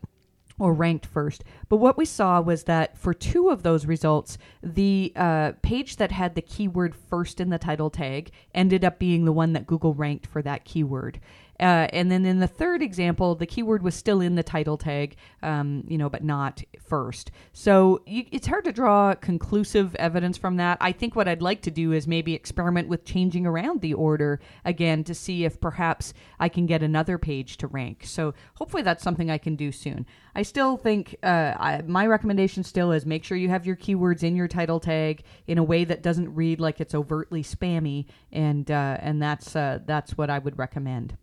or 0.59 0.75
ranked 0.75 1.07
first. 1.07 1.45
But 1.69 1.77
what 1.79 1.97
we 1.97 2.05
saw 2.05 2.41
was 2.41 2.65
that 2.65 2.99
for 2.99 3.15
two 3.15 3.49
of 3.49 3.63
those 3.63 3.87
results, 3.87 4.39
the 4.63 5.13
uh, 5.17 5.53
page 5.63 5.97
that 5.97 6.13
had 6.13 6.35
the 6.35 6.43
keyword 6.43 6.95
first 6.95 7.41
in 7.41 7.51
the 7.51 7.59
title 7.59 7.91
tag 7.91 8.31
ended 8.55 8.85
up 8.85 8.99
being 8.99 9.25
the 9.25 9.33
one 9.33 9.55
that 9.55 9.67
Google 9.67 9.95
ranked 9.95 10.27
for 10.27 10.43
that 10.43 10.65
keyword. 10.65 11.21
Uh, 11.63 11.87
and 11.93 12.11
then 12.11 12.27
in 12.27 12.41
the 12.41 12.49
third 12.49 12.83
example, 12.83 13.37
the 13.37 13.47
keyword 13.47 13.85
was 13.85 13.95
still 13.95 14.21
in 14.21 14.35
the 14.35 14.43
title 14.43 14.77
tag, 14.77 15.15
um, 15.45 15.85
you 15.87 15.97
know, 15.97 16.11
but 16.11 16.25
not 16.25 16.61
first. 16.85 17.31
So 17.53 18.03
you, 18.05 18.25
it's 18.33 18.49
hard 18.49 18.65
to 18.65 18.73
draw 18.73 19.15
conclusive 19.15 19.95
evidence 19.95 20.37
from 20.37 20.57
that. 20.57 20.79
I 20.81 20.91
think 20.91 21.15
what 21.15 21.29
I'd 21.29 21.41
like 21.41 21.63
to 21.63 21.71
do 21.71 21.93
is 21.93 22.09
maybe 22.09 22.35
experiment 22.35 22.89
with 22.89 23.05
changing 23.05 23.47
around 23.47 23.81
the 23.81 23.95
order 23.95 24.41
again 24.65 25.05
to 25.05 25.15
see 25.15 25.45
if 25.45 25.61
perhaps 25.61 26.13
I 26.41 26.49
can 26.49 26.67
get 26.67 26.83
another 26.83 27.17
page 27.17 27.59
to 27.59 27.69
rank. 27.69 28.07
So 28.07 28.35
hopefully 28.55 28.83
that's 28.83 29.05
something 29.05 29.31
I 29.31 29.39
can 29.39 29.55
do 29.55 29.71
soon. 29.71 30.05
I 30.35 30.43
still 30.43 30.77
think 30.77 31.15
uh, 31.23 31.55
I, 31.57 31.83
my 31.87 32.09
recommendation 32.09 32.65
still 32.65 32.91
is 32.91 33.07
make 33.07 33.23
sure 33.23 33.37
you 33.37 33.51
have 33.51 33.67
your 33.67 33.77
keywords 33.77 34.25
in 34.25 34.35
your 34.35 34.49
title 34.49 34.81
tag 34.81 35.23
in 35.47 35.59
a 35.59 35.63
way 35.63 35.85
that 35.85 36.03
doesn't 36.03 36.35
read 36.35 36.59
like 36.59 36.81
it's 36.81 36.95
overtly 36.95 37.45
spammy, 37.45 38.07
and 38.33 38.71
uh, 38.71 38.97
and 39.01 39.23
that's 39.23 39.55
uh, 39.55 39.79
that's 39.85 40.17
what 40.17 40.31
I 40.31 40.39
would 40.39 40.59
recommend. 40.59 41.17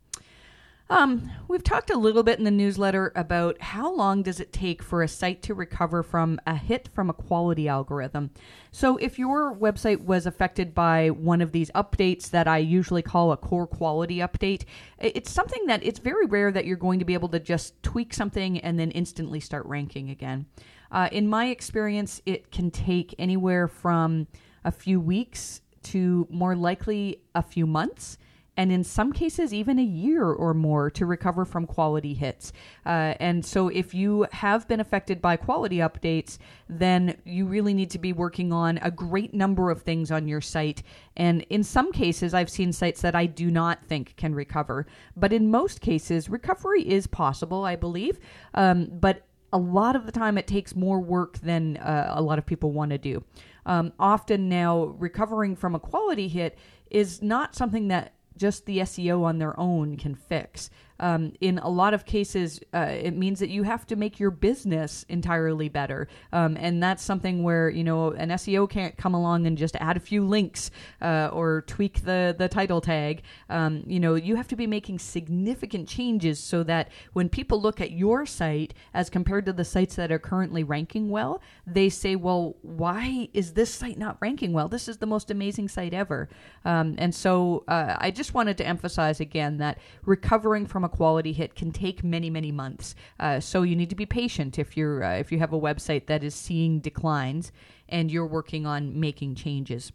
Um, 0.92 1.30
we've 1.48 1.64
talked 1.64 1.92
a 1.92 1.98
little 1.98 2.24
bit 2.24 2.40
in 2.40 2.46
the 2.46 2.52
newsletter 2.52 3.12
about 3.16 3.62
how 3.62 3.94
long 3.94 4.24
does 4.24 4.40
it 4.40 4.52
take 4.52 4.82
for 4.82 5.04
a 5.04 5.08
site 5.08 5.44
to 5.44 5.54
recover 5.54 6.02
from 6.02 6.40
a 6.48 6.56
hit 6.56 6.90
from 6.96 7.12
a 7.12 7.14
quality 7.14 7.68
algorithm. 7.68 8.32
So 8.72 8.98
if 8.98 9.20
your 9.20 9.56
website 9.56 10.02
was 10.04 10.26
affected 10.26 10.74
by 10.74 11.12
one 11.12 11.42
of 11.42 11.52
these 11.52 11.70
updates 11.72 12.32
that 12.32 12.48
I 12.48 12.58
usually 12.58 13.04
call 13.04 13.32
a 13.32 13.38
core 13.38 13.68
quality 13.68 14.18
update, 14.18 14.64
it's 14.98 15.30
something 15.30 15.68
that 15.68 15.84
it's 15.84 16.00
very 16.00 16.26
rare 16.26 16.52
that 16.52 16.66
you're 16.66 16.76
going 16.76 16.98
to 16.98 17.06
be 17.06 17.14
able 17.14 17.30
to 17.30 17.40
just 17.40 17.82
tweak 17.84 18.12
something 18.12 18.60
and 18.60 18.80
then 18.80 18.90
instantly 18.92 19.40
start 19.40 19.68
ranking 19.68 20.10
again. 20.10 20.48
Uh, 20.92 21.08
in 21.12 21.28
my 21.28 21.50
experience, 21.50 22.20
it 22.26 22.52
can 22.52 22.72
take 22.72 23.14
anywhere 23.20 23.68
from 23.68 24.26
a 24.66 24.72
few 24.72 25.00
weeks 25.00 25.62
to 25.84 26.28
more 26.32 26.56
likely 26.56 27.22
a 27.36 27.44
few 27.44 27.68
months 27.68 28.18
and 28.60 28.74
in 28.74 28.84
some 28.84 29.14
cases, 29.14 29.54
even 29.54 29.80
a 29.80 29.84
year 29.84 30.26
or 30.26 30.54
more 30.54 30.90
to 30.90 31.06
recover 31.06 31.46
from 31.46 31.66
quality 31.66 32.14
hits. 32.14 32.52
Uh, 32.86 33.14
and 33.22 33.46
so, 33.46 33.70
if 33.70 33.94
you 33.94 34.28
have 34.34 34.68
been 34.68 34.82
affected 34.82 35.22
by 35.22 35.38
quality 35.38 35.78
updates, 35.78 36.40
then 36.68 37.18
you 37.24 37.46
really 37.46 37.74
need 37.74 37.90
to 37.92 38.00
be 38.00 38.12
working 38.12 38.52
on 38.52 38.78
a 38.82 38.92
great 38.92 39.34
number 39.34 39.72
of 39.72 39.84
things 39.84 40.12
on 40.12 40.28
your 40.28 40.42
site. 40.42 40.84
And 41.16 41.44
in 41.50 41.64
some 41.64 41.94
cases, 41.94 42.34
I've 42.34 42.50
seen 42.50 42.74
sites 42.74 43.00
that 43.00 43.16
I 43.16 43.28
do 43.28 43.50
not 43.50 43.86
think 43.86 44.18
can 44.18 44.36
recover. 44.36 44.86
But 45.16 45.32
in 45.32 45.50
most 45.50 45.80
cases, 45.80 46.28
recovery 46.30 46.82
is 46.82 47.08
possible, 47.08 47.64
I 47.64 47.78
believe. 47.78 48.20
Um, 48.56 48.90
but 48.92 49.26
a 49.54 49.58
lot 49.58 49.96
of 49.96 50.06
the 50.06 50.12
time, 50.12 50.38
it 50.38 50.48
takes 50.48 50.76
more 50.76 51.00
work 51.00 51.38
than 51.40 51.78
uh, 51.78 52.12
a 52.14 52.22
lot 52.22 52.38
of 52.38 52.46
people 52.46 52.74
want 52.74 52.92
to 52.92 52.98
do. 52.98 53.24
Um, 53.66 53.94
often 53.98 54.50
now, 54.50 54.84
recovering 55.00 55.56
from 55.56 55.76
a 55.76 55.80
quality 55.80 56.28
hit 56.28 56.58
is 56.92 57.22
not 57.22 57.56
something 57.56 57.88
that 57.88 58.16
just 58.40 58.66
the 58.66 58.80
SEO 58.80 59.24
on 59.24 59.38
their 59.38 59.60
own 59.60 59.98
can 59.98 60.16
fix 60.16 60.70
um, 61.00 61.34
in 61.42 61.60
a 61.60 61.70
lot 61.70 61.94
of 61.94 62.06
cases, 62.06 62.60
uh, 62.74 62.80
it 62.80 63.16
means 63.16 63.40
that 63.40 63.50
you 63.50 63.64
have 63.64 63.88
to 63.88 63.96
make 63.96 64.20
your 64.20 64.32
business 64.32 65.06
entirely 65.10 65.70
better. 65.70 66.08
Um, 66.34 66.58
and 66.60 66.82
that's 66.82 67.04
something 67.04 67.44
where, 67.44 67.70
you 67.70 67.84
know, 67.84 68.12
an 68.12 68.30
SEO 68.30 68.70
can't 68.70 68.98
come 68.98 69.14
along 69.14 69.48
and 69.48 69.58
just 69.58 69.76
add 69.78 69.98
a 69.98 70.00
few 70.00 70.26
links 70.26 70.72
uh, 71.02 71.30
or 71.32 71.62
tweak 71.68 72.04
the, 72.04 72.36
the 72.38 72.48
title 72.48 72.82
tag. 72.82 73.22
Um, 73.50 73.84
you 73.88 74.00
know, 74.00 74.16
you 74.16 74.36
have 74.36 74.48
to 74.50 74.56
be 74.56 74.68
making 74.68 75.00
significant 75.00 75.88
changes 75.88 76.40
so 76.40 76.64
that 76.64 76.90
when 77.14 77.30
people 77.30 77.62
look 77.62 77.80
at 77.80 77.92
your 77.92 78.26
site 78.26 78.74
as 78.94 79.10
compared 79.10 79.46
to 79.46 79.54
the 79.54 79.66
sites 79.66 79.96
that 79.96 80.12
are 80.12 80.20
currently 80.20 80.64
ranking 80.64 81.10
well, 81.10 81.42
they 81.66 81.90
say, 81.90 82.16
well, 82.16 82.58
why 82.62 83.30
is 83.34 83.54
this 83.54 83.74
site 83.74 83.98
not 83.98 84.18
ranking 84.20 84.52
well? 84.54 84.68
This 84.68 84.88
is 84.88 84.98
the 84.98 85.06
most 85.06 85.32
amazing 85.32 85.70
site 85.70 85.94
ever. 85.94 86.30
Um, 86.66 86.96
and 86.98 87.14
so 87.16 87.64
uh, 87.68 87.96
I 87.98 88.12
just 88.12 88.34
wanted 88.34 88.58
to 88.58 88.68
emphasize 88.68 89.20
again 89.20 89.58
that 89.58 89.80
recovering 90.04 90.66
from 90.66 90.84
a 90.84 90.89
quality 90.90 91.34
hit 91.34 91.56
can 91.56 91.72
take 91.72 92.04
many, 92.04 92.30
many 92.30 92.52
months. 92.52 92.96
Uh, 93.20 93.40
so 93.40 93.62
you 93.64 93.76
need 93.76 93.90
to 93.90 93.96
be 93.96 94.06
patient 94.06 94.60
if 94.60 94.76
you're 94.76 95.04
uh, 95.04 95.16
if 95.16 95.32
you 95.32 95.40
have 95.40 95.54
a 95.54 95.60
website 95.60 96.08
that 96.08 96.24
is 96.24 96.36
seeing 96.36 96.80
declines 96.80 97.52
and 97.88 98.12
you're 98.12 98.26
working 98.26 98.66
on 98.66 99.00
making 99.00 99.36
changes. 99.36 99.92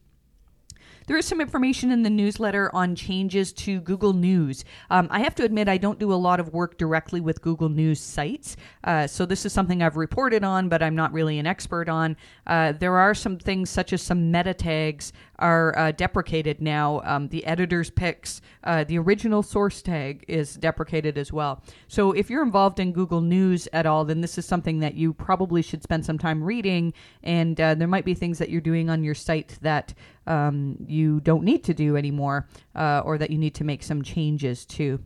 There 1.07 1.19
is 1.19 1.27
some 1.27 1.43
information 1.43 1.91
in 1.93 2.03
the 2.03 2.09
newsletter 2.09 2.75
on 2.75 2.95
changes 2.95 3.53
to 3.53 3.81
Google 3.81 4.15
News. 4.15 4.65
Um, 4.89 5.07
I 5.11 5.21
have 5.21 5.35
to 5.35 5.45
admit, 5.45 5.69
I 5.69 5.77
don't 5.77 5.99
do 5.99 6.11
a 6.11 6.15
lot 6.15 6.41
of 6.41 6.55
work 6.55 6.79
directly 6.79 7.21
with 7.21 7.43
Google 7.43 7.69
News 7.69 8.01
sites. 8.01 8.57
Uh, 8.85 9.07
so 9.07 9.27
this 9.27 9.45
is 9.45 9.53
something 9.53 9.83
I've 9.83 9.99
reported 9.99 10.45
on, 10.45 10.71
but 10.71 10.83
I'm 10.83 10.97
not 10.97 11.13
really 11.13 11.39
an 11.39 11.47
expert 11.47 11.91
on. 11.91 12.17
Uh, 12.47 12.73
there 12.73 12.97
are 12.97 13.15
some 13.15 13.39
things, 13.39 13.69
such 13.69 13.93
as 13.93 14.01
some 14.01 14.31
meta 14.31 14.55
tags, 14.55 15.13
are 15.39 15.77
uh, 15.77 15.93
deprecated 15.93 16.63
now. 16.63 17.03
Um, 17.05 17.29
the 17.29 17.45
editor's 17.45 17.91
picks, 17.91 18.41
uh, 18.63 18.85
the 18.85 18.99
original 18.99 19.43
source 19.43 19.83
tag 19.83 20.25
is 20.27 20.55
deprecated 20.55 21.19
as 21.19 21.33
well. 21.33 21.63
So 21.89 22.13
if 22.13 22.31
you're 22.31 22.43
involved 22.43 22.81
in 22.81 22.93
Google 22.93 23.21
News 23.21 23.69
at 23.75 23.85
all, 23.85 24.07
then 24.07 24.23
this 24.23 24.39
is 24.39 24.47
something 24.47 24.79
that 24.79 24.95
you 24.95 25.13
probably 25.13 25.61
should 25.61 25.83
spend 25.83 26.07
some 26.07 26.19
time 26.19 26.43
reading. 26.43 26.95
And 27.23 27.61
uh, 27.61 27.75
there 27.75 27.89
might 27.89 28.05
be 28.07 28.15
things 28.15 28.39
that 28.39 28.49
you're 28.49 28.61
doing 28.61 28.89
on 28.89 29.05
your 29.05 29.15
site 29.15 29.59
that 29.61 29.93
um, 30.27 30.77
you 30.87 31.21
don't 31.21 31.45
need 31.45 31.65
to 31.65 31.75
do 31.75 31.97
anymore, 31.97 32.49
uh, 32.75 33.03
or 33.05 33.19
that 33.19 33.31
you 33.31 33.39
need 33.39 33.55
to 33.57 33.65
make 33.65 33.83
some 33.83 34.03
changes 34.03 34.65
to. 34.67 35.01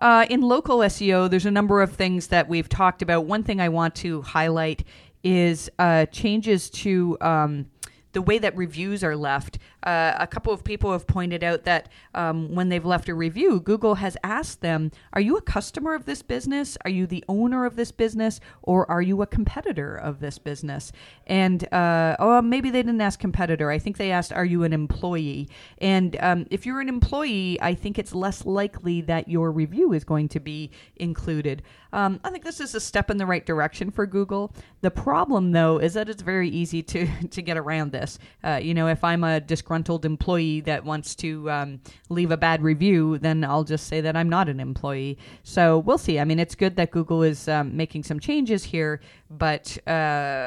Uh, 0.00 0.26
in 0.30 0.40
local 0.42 0.78
SEO, 0.78 1.28
there's 1.28 1.46
a 1.46 1.50
number 1.50 1.82
of 1.82 1.92
things 1.92 2.28
that 2.28 2.48
we've 2.48 2.68
talked 2.68 3.02
about. 3.02 3.24
One 3.24 3.42
thing 3.42 3.60
I 3.60 3.68
want 3.68 3.94
to 3.96 4.22
highlight 4.22 4.84
is 5.24 5.68
uh, 5.78 6.06
changes 6.06 6.70
to 6.70 7.18
um, 7.20 7.66
the 8.12 8.22
way 8.22 8.38
that 8.38 8.56
reviews 8.56 9.04
are 9.04 9.16
left. 9.16 9.58
Uh, 9.82 10.14
a 10.18 10.26
couple 10.26 10.52
of 10.52 10.64
people 10.64 10.92
have 10.92 11.06
pointed 11.06 11.44
out 11.44 11.64
that 11.64 11.88
um, 12.14 12.54
when 12.54 12.68
they've 12.68 12.84
left 12.84 13.08
a 13.08 13.14
review, 13.14 13.60
Google 13.60 13.96
has 13.96 14.16
asked 14.24 14.60
them, 14.60 14.90
Are 15.12 15.20
you 15.20 15.36
a 15.36 15.42
customer 15.42 15.94
of 15.94 16.04
this 16.04 16.22
business? 16.22 16.76
Are 16.84 16.90
you 16.90 17.06
the 17.06 17.24
owner 17.28 17.64
of 17.64 17.76
this 17.76 17.92
business? 17.92 18.40
Or 18.62 18.90
are 18.90 19.02
you 19.02 19.22
a 19.22 19.26
competitor 19.26 19.94
of 19.94 20.20
this 20.20 20.38
business? 20.38 20.92
And, 21.26 21.70
uh, 21.72 22.16
oh, 22.18 22.42
maybe 22.42 22.70
they 22.70 22.82
didn't 22.82 23.00
ask 23.00 23.20
competitor. 23.20 23.70
I 23.70 23.78
think 23.78 23.96
they 23.96 24.10
asked, 24.10 24.32
Are 24.32 24.44
you 24.44 24.64
an 24.64 24.72
employee? 24.72 25.48
And 25.78 26.16
um, 26.20 26.46
if 26.50 26.66
you're 26.66 26.80
an 26.80 26.88
employee, 26.88 27.58
I 27.60 27.74
think 27.74 27.98
it's 27.98 28.14
less 28.14 28.44
likely 28.44 29.00
that 29.02 29.28
your 29.28 29.52
review 29.52 29.92
is 29.92 30.04
going 30.04 30.28
to 30.30 30.40
be 30.40 30.70
included. 30.96 31.62
Um, 31.92 32.20
I 32.24 32.30
think 32.30 32.44
this 32.44 32.60
is 32.60 32.74
a 32.74 32.80
step 32.80 33.10
in 33.10 33.16
the 33.16 33.26
right 33.26 33.44
direction 33.44 33.90
for 33.90 34.06
Google. 34.06 34.52
The 34.80 34.90
problem, 34.90 35.52
though, 35.52 35.78
is 35.78 35.94
that 35.94 36.08
it's 36.08 36.22
very 36.22 36.48
easy 36.48 36.82
to, 36.82 37.06
to 37.30 37.42
get 37.42 37.56
around 37.56 37.92
this. 37.92 37.97
Uh, 38.44 38.60
you 38.62 38.74
know, 38.74 38.86
if 38.88 39.02
I'm 39.02 39.24
a 39.24 39.40
disgruntled 39.40 40.04
employee 40.04 40.60
that 40.62 40.84
wants 40.84 41.14
to 41.16 41.50
um, 41.50 41.80
leave 42.08 42.30
a 42.30 42.36
bad 42.36 42.62
review, 42.62 43.18
then 43.18 43.44
I'll 43.44 43.64
just 43.64 43.86
say 43.86 44.00
that 44.00 44.16
I'm 44.16 44.28
not 44.28 44.48
an 44.48 44.60
employee. 44.60 45.18
So 45.42 45.78
we'll 45.78 45.98
see. 45.98 46.18
I 46.18 46.24
mean, 46.24 46.38
it's 46.38 46.54
good 46.54 46.76
that 46.76 46.90
Google 46.90 47.22
is 47.22 47.48
um, 47.48 47.76
making 47.76 48.04
some 48.04 48.20
changes 48.20 48.64
here, 48.64 49.00
but 49.30 49.76
uh, 49.86 49.90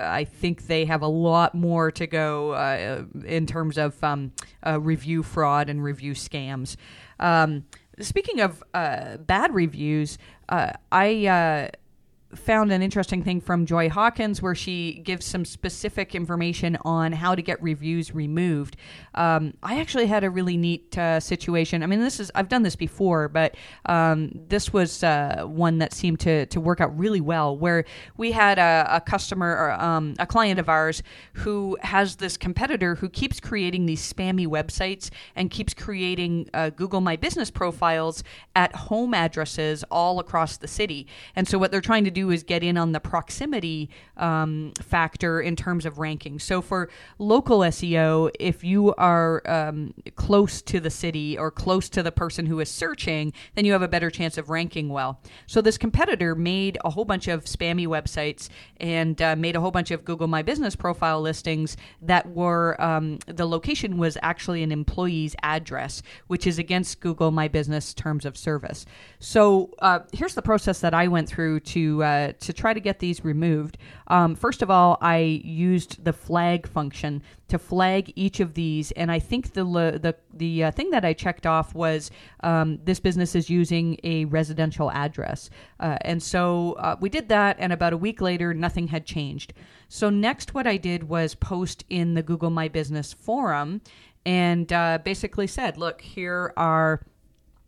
I 0.05 0.25
think 0.25 0.67
they 0.67 0.85
have 0.85 1.01
a 1.01 1.07
lot 1.07 1.53
more 1.55 1.91
to 1.91 2.07
go 2.07 2.51
uh, 2.51 3.03
in 3.25 3.45
terms 3.45 3.77
of 3.77 4.01
um, 4.03 4.31
uh, 4.65 4.79
review 4.79 5.23
fraud 5.23 5.69
and 5.69 5.83
review 5.83 6.13
scams. 6.13 6.75
Um, 7.19 7.65
speaking 7.99 8.39
of 8.39 8.63
uh, 8.73 9.17
bad 9.17 9.53
reviews, 9.53 10.17
uh, 10.49 10.71
I 10.91 11.69
found 12.35 12.71
an 12.71 12.81
interesting 12.81 13.23
thing 13.23 13.41
from 13.41 13.65
Joy 13.65 13.89
Hawkins 13.89 14.41
where 14.41 14.55
she 14.55 15.01
gives 15.03 15.25
some 15.25 15.45
specific 15.45 16.15
information 16.15 16.77
on 16.83 17.11
how 17.11 17.35
to 17.35 17.41
get 17.41 17.61
reviews 17.61 18.13
removed. 18.13 18.77
Um, 19.15 19.53
I 19.63 19.79
actually 19.79 20.07
had 20.07 20.23
a 20.23 20.29
really 20.29 20.57
neat 20.57 20.97
uh, 20.97 21.19
situation. 21.19 21.83
I 21.83 21.85
mean, 21.87 21.99
this 21.99 22.19
is 22.19 22.31
I've 22.35 22.49
done 22.49 22.63
this 22.63 22.75
before, 22.75 23.27
but 23.27 23.55
um, 23.85 24.31
this 24.47 24.71
was 24.71 25.03
uh, 25.03 25.43
one 25.45 25.79
that 25.79 25.93
seemed 25.93 26.19
to 26.21 26.45
to 26.47 26.59
work 26.59 26.81
out 26.81 26.97
really 26.97 27.21
well. 27.21 27.57
Where 27.57 27.85
we 28.17 28.31
had 28.31 28.59
a, 28.59 28.87
a 28.89 29.01
customer 29.01 29.49
or 29.49 29.71
um, 29.71 30.15
a 30.19 30.25
client 30.25 30.59
of 30.59 30.69
ours 30.69 31.03
who 31.33 31.77
has 31.81 32.17
this 32.17 32.37
competitor 32.37 32.95
who 32.95 33.09
keeps 33.09 33.39
creating 33.39 33.85
these 33.85 34.01
spammy 34.11 34.47
websites 34.47 35.09
and 35.35 35.49
keeps 35.49 35.73
creating 35.73 36.49
uh, 36.53 36.69
Google 36.69 37.01
My 37.01 37.15
Business 37.15 37.51
profiles 37.51 38.23
at 38.55 38.75
home 38.75 39.13
addresses 39.13 39.83
all 39.91 40.19
across 40.19 40.57
the 40.57 40.67
city. 40.67 41.07
And 41.35 41.47
so 41.47 41.57
what 41.57 41.71
they're 41.71 41.81
trying 41.81 42.03
to 42.05 42.11
do 42.11 42.20
do 42.21 42.29
is 42.29 42.43
get 42.43 42.63
in 42.63 42.77
on 42.77 42.91
the 42.91 42.99
proximity 42.99 43.89
um, 44.17 44.71
factor 44.81 45.41
in 45.41 45.55
terms 45.55 45.85
of 45.85 45.97
ranking. 45.97 46.39
So 46.39 46.61
for 46.61 46.89
local 47.17 47.59
SEO, 47.59 48.31
if 48.39 48.63
you 48.63 48.93
are 48.95 49.41
um, 49.49 49.93
close 50.15 50.61
to 50.63 50.79
the 50.79 50.89
city 50.89 51.37
or 51.37 51.51
close 51.51 51.89
to 51.89 52.03
the 52.03 52.11
person 52.11 52.45
who 52.45 52.59
is 52.59 52.69
searching, 52.69 53.33
then 53.55 53.65
you 53.65 53.71
have 53.73 53.81
a 53.81 53.87
better 53.87 54.09
chance 54.09 54.37
of 54.37 54.49
ranking 54.49 54.89
well. 54.89 55.19
So 55.47 55.61
this 55.61 55.77
competitor 55.77 56.35
made 56.35 56.77
a 56.85 56.89
whole 56.89 57.05
bunch 57.05 57.27
of 57.27 57.45
spammy 57.45 57.87
websites 57.87 58.49
and 58.77 59.21
uh, 59.21 59.35
made 59.35 59.55
a 59.55 59.61
whole 59.61 59.71
bunch 59.71 59.91
of 59.91 60.05
Google 60.05 60.27
My 60.27 60.41
Business 60.43 60.75
profile 60.75 61.21
listings 61.21 61.77
that 62.01 62.29
were 62.29 62.79
um, 62.81 63.19
the 63.25 63.47
location 63.47 63.97
was 63.97 64.17
actually 64.21 64.63
an 64.63 64.71
employee's 64.71 65.35
address, 65.41 66.01
which 66.27 66.45
is 66.45 66.59
against 66.59 66.99
Google 66.99 67.31
My 67.31 67.47
Business 67.47 67.93
terms 67.93 68.25
of 68.25 68.37
service. 68.37 68.85
So 69.19 69.71
uh, 69.79 69.99
here's 70.13 70.35
the 70.35 70.41
process 70.41 70.79
that 70.81 70.93
I 70.93 71.07
went 71.07 71.27
through 71.27 71.61
to 71.61 72.03
uh, 72.03 72.10
uh, 72.11 72.33
to 72.39 72.53
try 72.53 72.73
to 72.73 72.79
get 72.79 72.99
these 72.99 73.23
removed, 73.23 73.77
um, 74.07 74.35
first 74.35 74.61
of 74.61 74.69
all, 74.69 74.97
I 75.01 75.17
used 75.43 76.03
the 76.03 76.13
flag 76.13 76.67
function 76.67 77.23
to 77.47 77.57
flag 77.59 78.13
each 78.15 78.39
of 78.39 78.53
these, 78.53 78.91
and 78.91 79.11
I 79.11 79.19
think 79.19 79.53
the 79.53 79.63
the 79.63 80.15
the 80.33 80.65
uh, 80.65 80.71
thing 80.71 80.91
that 80.91 81.05
I 81.05 81.13
checked 81.13 81.45
off 81.45 81.73
was 81.75 82.11
um, 82.43 82.79
this 82.83 82.99
business 82.99 83.35
is 83.35 83.49
using 83.49 83.97
a 84.03 84.25
residential 84.25 84.91
address, 84.91 85.49
uh, 85.79 85.97
and 86.01 86.21
so 86.21 86.73
uh, 86.73 86.95
we 86.99 87.09
did 87.09 87.29
that. 87.29 87.57
And 87.59 87.73
about 87.73 87.93
a 87.93 87.97
week 87.97 88.21
later, 88.21 88.53
nothing 88.53 88.87
had 88.87 89.05
changed. 89.05 89.53
So 89.87 90.09
next, 90.09 90.53
what 90.53 90.67
I 90.67 90.77
did 90.77 91.09
was 91.09 91.35
post 91.35 91.83
in 91.89 92.13
the 92.13 92.23
Google 92.23 92.49
My 92.49 92.67
Business 92.67 93.13
forum, 93.13 93.81
and 94.25 94.71
uh, 94.71 94.99
basically 95.03 95.47
said, 95.47 95.77
"Look, 95.77 96.01
here 96.01 96.53
are." 96.57 97.01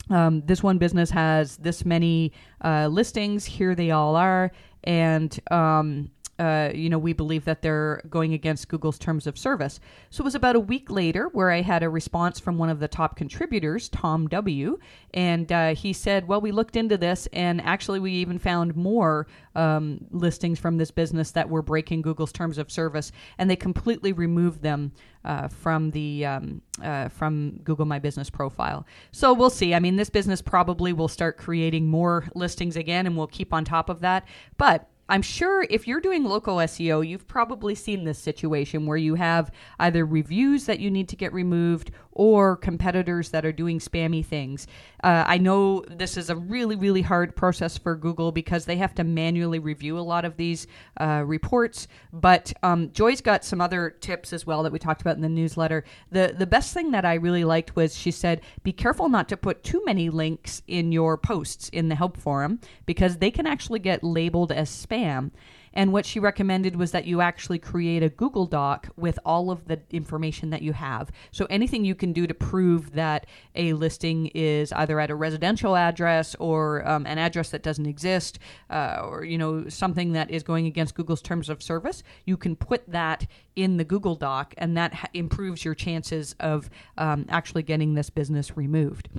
Um, 0.10 0.42
this 0.46 0.62
one 0.62 0.78
business 0.78 1.10
has 1.12 1.58
this 1.58 1.86
many 1.86 2.32
uh, 2.64 2.88
listings. 2.88 3.46
Here 3.46 3.76
they 3.76 3.92
all 3.92 4.16
are, 4.16 4.52
and 4.84 5.38
um, 5.52 6.12
uh, 6.40 6.72
you 6.74 6.90
know, 6.90 6.98
we 6.98 7.14
believe 7.14 7.46
that 7.46 7.62
they're 7.62 8.02
going 8.10 8.34
against 8.34 8.68
Google's 8.68 8.98
terms 8.98 9.28
of 9.28 9.38
service. 9.38 9.80
So 10.10 10.24
it 10.24 10.26
was 10.26 10.34
about 10.34 10.56
a 10.56 10.60
week 10.60 10.90
later 10.90 11.30
where 11.32 11.52
I 11.52 11.62
had 11.62 11.84
a 11.84 11.90
response 11.90 12.40
from 12.40 12.58
one 12.58 12.70
of 12.70 12.80
the 12.80 12.88
top 12.88 13.16
contributors, 13.16 13.88
Tom 13.90 14.28
W. 14.28 14.80
And 15.14 15.52
uh, 15.52 15.76
he 15.76 15.94
said, 15.94 16.28
Well, 16.28 16.42
we 16.42 16.52
looked 16.52 16.76
into 16.76 16.98
this, 16.98 17.28
and 17.34 17.62
actually, 17.62 18.00
we 18.00 18.14
even 18.14 18.40
found 18.40 18.76
more 18.76 19.28
um, 19.56 20.00
listings 20.10 20.60
from 20.60 20.78
this 20.78 20.90
business 20.90 21.30
that 21.32 21.50
were 21.50 21.62
breaking 21.62 22.02
Google's 22.02 22.32
terms 22.32 22.58
of 22.58 22.72
service, 22.72 23.12
and 23.38 23.48
they 23.48 23.56
completely 23.56 24.12
removed 24.12 24.64
them 24.64 24.92
uh, 25.24 25.48
from 25.48 25.92
the 25.92 26.26
um, 26.26 26.62
uh, 26.82 27.10
from 27.10 27.60
Google 27.64 27.86
My 27.86 28.00
Business 28.00 28.32
profile. 28.32 28.88
So 29.12 29.34
we'll 29.34 29.52
see. 29.52 29.76
I 29.76 29.80
mean, 29.80 29.98
this 29.98 30.10
business 30.10 30.42
probably 30.42 30.94
will 30.94 31.08
start 31.08 31.38
creating 31.38 31.88
more 31.88 32.28
listings 32.34 32.76
again, 32.76 33.06
and 33.06 33.16
we'll 33.16 33.28
keep 33.28 33.54
on 33.54 33.64
top 33.66 33.90
of 33.90 34.00
that. 34.02 34.28
But 34.58 34.90
I'm 35.10 35.22
sure 35.22 35.66
if 35.70 35.88
you're 35.88 36.00
doing 36.00 36.24
local 36.24 36.58
SEO, 36.58 37.06
you've 37.06 37.28
probably 37.28 37.76
seen 37.76 38.06
this 38.06 38.20
situation 38.20 38.86
where 38.86 38.98
you 38.98 39.16
have 39.16 39.52
either 39.80 40.06
reviews 40.06 40.66
that 40.66 40.80
you 40.80 40.90
need 40.90 41.10
to 41.10 41.18
get 41.18 41.34
removed 41.34 41.92
or 42.16 42.56
competitors 42.56 43.30
that 43.30 43.46
are 43.46 43.52
doing 43.52 43.80
spammy 43.80 44.26
things. 44.26 44.68
Uh, 45.04 45.24
I 45.28 45.38
know 45.38 45.84
this 45.88 46.16
is 46.18 46.30
a 46.30 46.36
really, 46.36 46.76
really 46.76 47.02
hard 47.02 47.36
process 47.36 47.78
for 47.78 47.96
Google 47.96 48.32
because 48.32 48.66
they 48.66 48.78
have 48.78 48.96
to 48.96 49.04
manually 49.04 49.60
review 49.60 49.98
a 49.98 50.02
lot 50.02 50.26
of 50.26 50.38
these 50.38 50.68
uh, 51.00 51.24
reports. 51.26 51.88
But 52.12 52.54
um, 52.64 52.92
Joy's 52.92 53.22
got 53.22 53.44
some 53.44 53.62
other 53.62 53.90
tips 53.90 54.34
as 54.34 54.46
well 54.46 54.64
that 54.64 54.72
we 54.72 54.80
talked 54.80 55.02
about 55.02 55.16
in 55.16 55.22
the 55.22 55.30
newsletter. 55.30 55.84
The 56.12 56.36
the 56.38 56.48
best 56.48 56.74
thing 56.74 56.92
that 56.92 57.06
I 57.06 57.16
really 57.16 57.44
liked 57.44 57.76
was 57.76 57.98
she 57.98 58.12
said, 58.12 58.42
"Be 58.64 58.72
careful 58.72 59.10
not 59.10 59.28
to 59.30 59.38
put 59.38 59.64
too 59.64 59.84
many 59.86 60.10
links 60.10 60.62
in 60.68 60.92
your 60.92 61.18
posts 61.18 61.70
in 61.70 61.90
the 61.90 61.96
help 61.96 62.18
forum 62.18 62.60
because 62.86 63.18
they 63.18 63.32
can 63.32 63.48
actually 63.48 63.80
get 63.80 64.04
labeled 64.04 64.52
as 64.52 64.70
spam." 64.70 65.32
And 65.74 65.92
what 65.92 66.06
she 66.06 66.20
recommended 66.20 66.76
was 66.76 66.92
that 66.92 67.06
you 67.06 67.22
actually 67.22 67.60
create 67.60 68.04
a 68.04 68.10
Google 68.10 68.46
Doc 68.46 68.90
with 68.96 69.18
all 69.26 69.52
of 69.52 69.68
the 69.68 69.82
information 69.92 70.50
that 70.52 70.62
you 70.62 70.74
have. 70.74 71.12
So 71.32 71.46
anything 71.50 71.84
you 71.84 71.96
can 71.96 72.14
do 72.14 72.28
to 72.28 72.34
prove 72.34 72.94
that 72.94 73.26
a 73.56 73.74
listing 73.74 74.28
is 74.28 74.72
either 74.74 75.00
at 75.00 75.10
a 75.10 75.16
residential 75.16 75.76
address 75.76 76.36
or 76.40 76.88
um, 76.88 77.06
an 77.06 77.18
address 77.18 77.50
that 77.50 77.64
doesn't 77.64 77.86
exist, 77.86 78.40
uh, 78.70 79.02
or 79.04 79.24
you 79.24 79.38
know 79.38 79.68
something 79.70 80.14
that 80.14 80.30
is 80.30 80.44
going 80.44 80.66
against 80.68 80.96
Google's 80.96 81.22
terms 81.22 81.50
of 81.50 81.62
service, 81.62 82.04
you 82.26 82.38
can 82.38 82.56
put 82.56 82.88
that 82.90 83.26
in 83.56 83.78
the 83.78 83.84
Google 83.84 84.16
Doc, 84.16 84.54
and 84.58 84.78
that 84.78 84.94
ha- 84.94 85.08
improves 85.14 85.66
your 85.66 85.76
chances 85.76 86.36
of 86.40 86.70
um, 86.98 87.26
actually 87.30 87.64
getting 87.64 87.94
this 87.94 88.10
business 88.10 88.58
removed. 88.58 89.10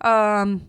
Um, 0.00 0.68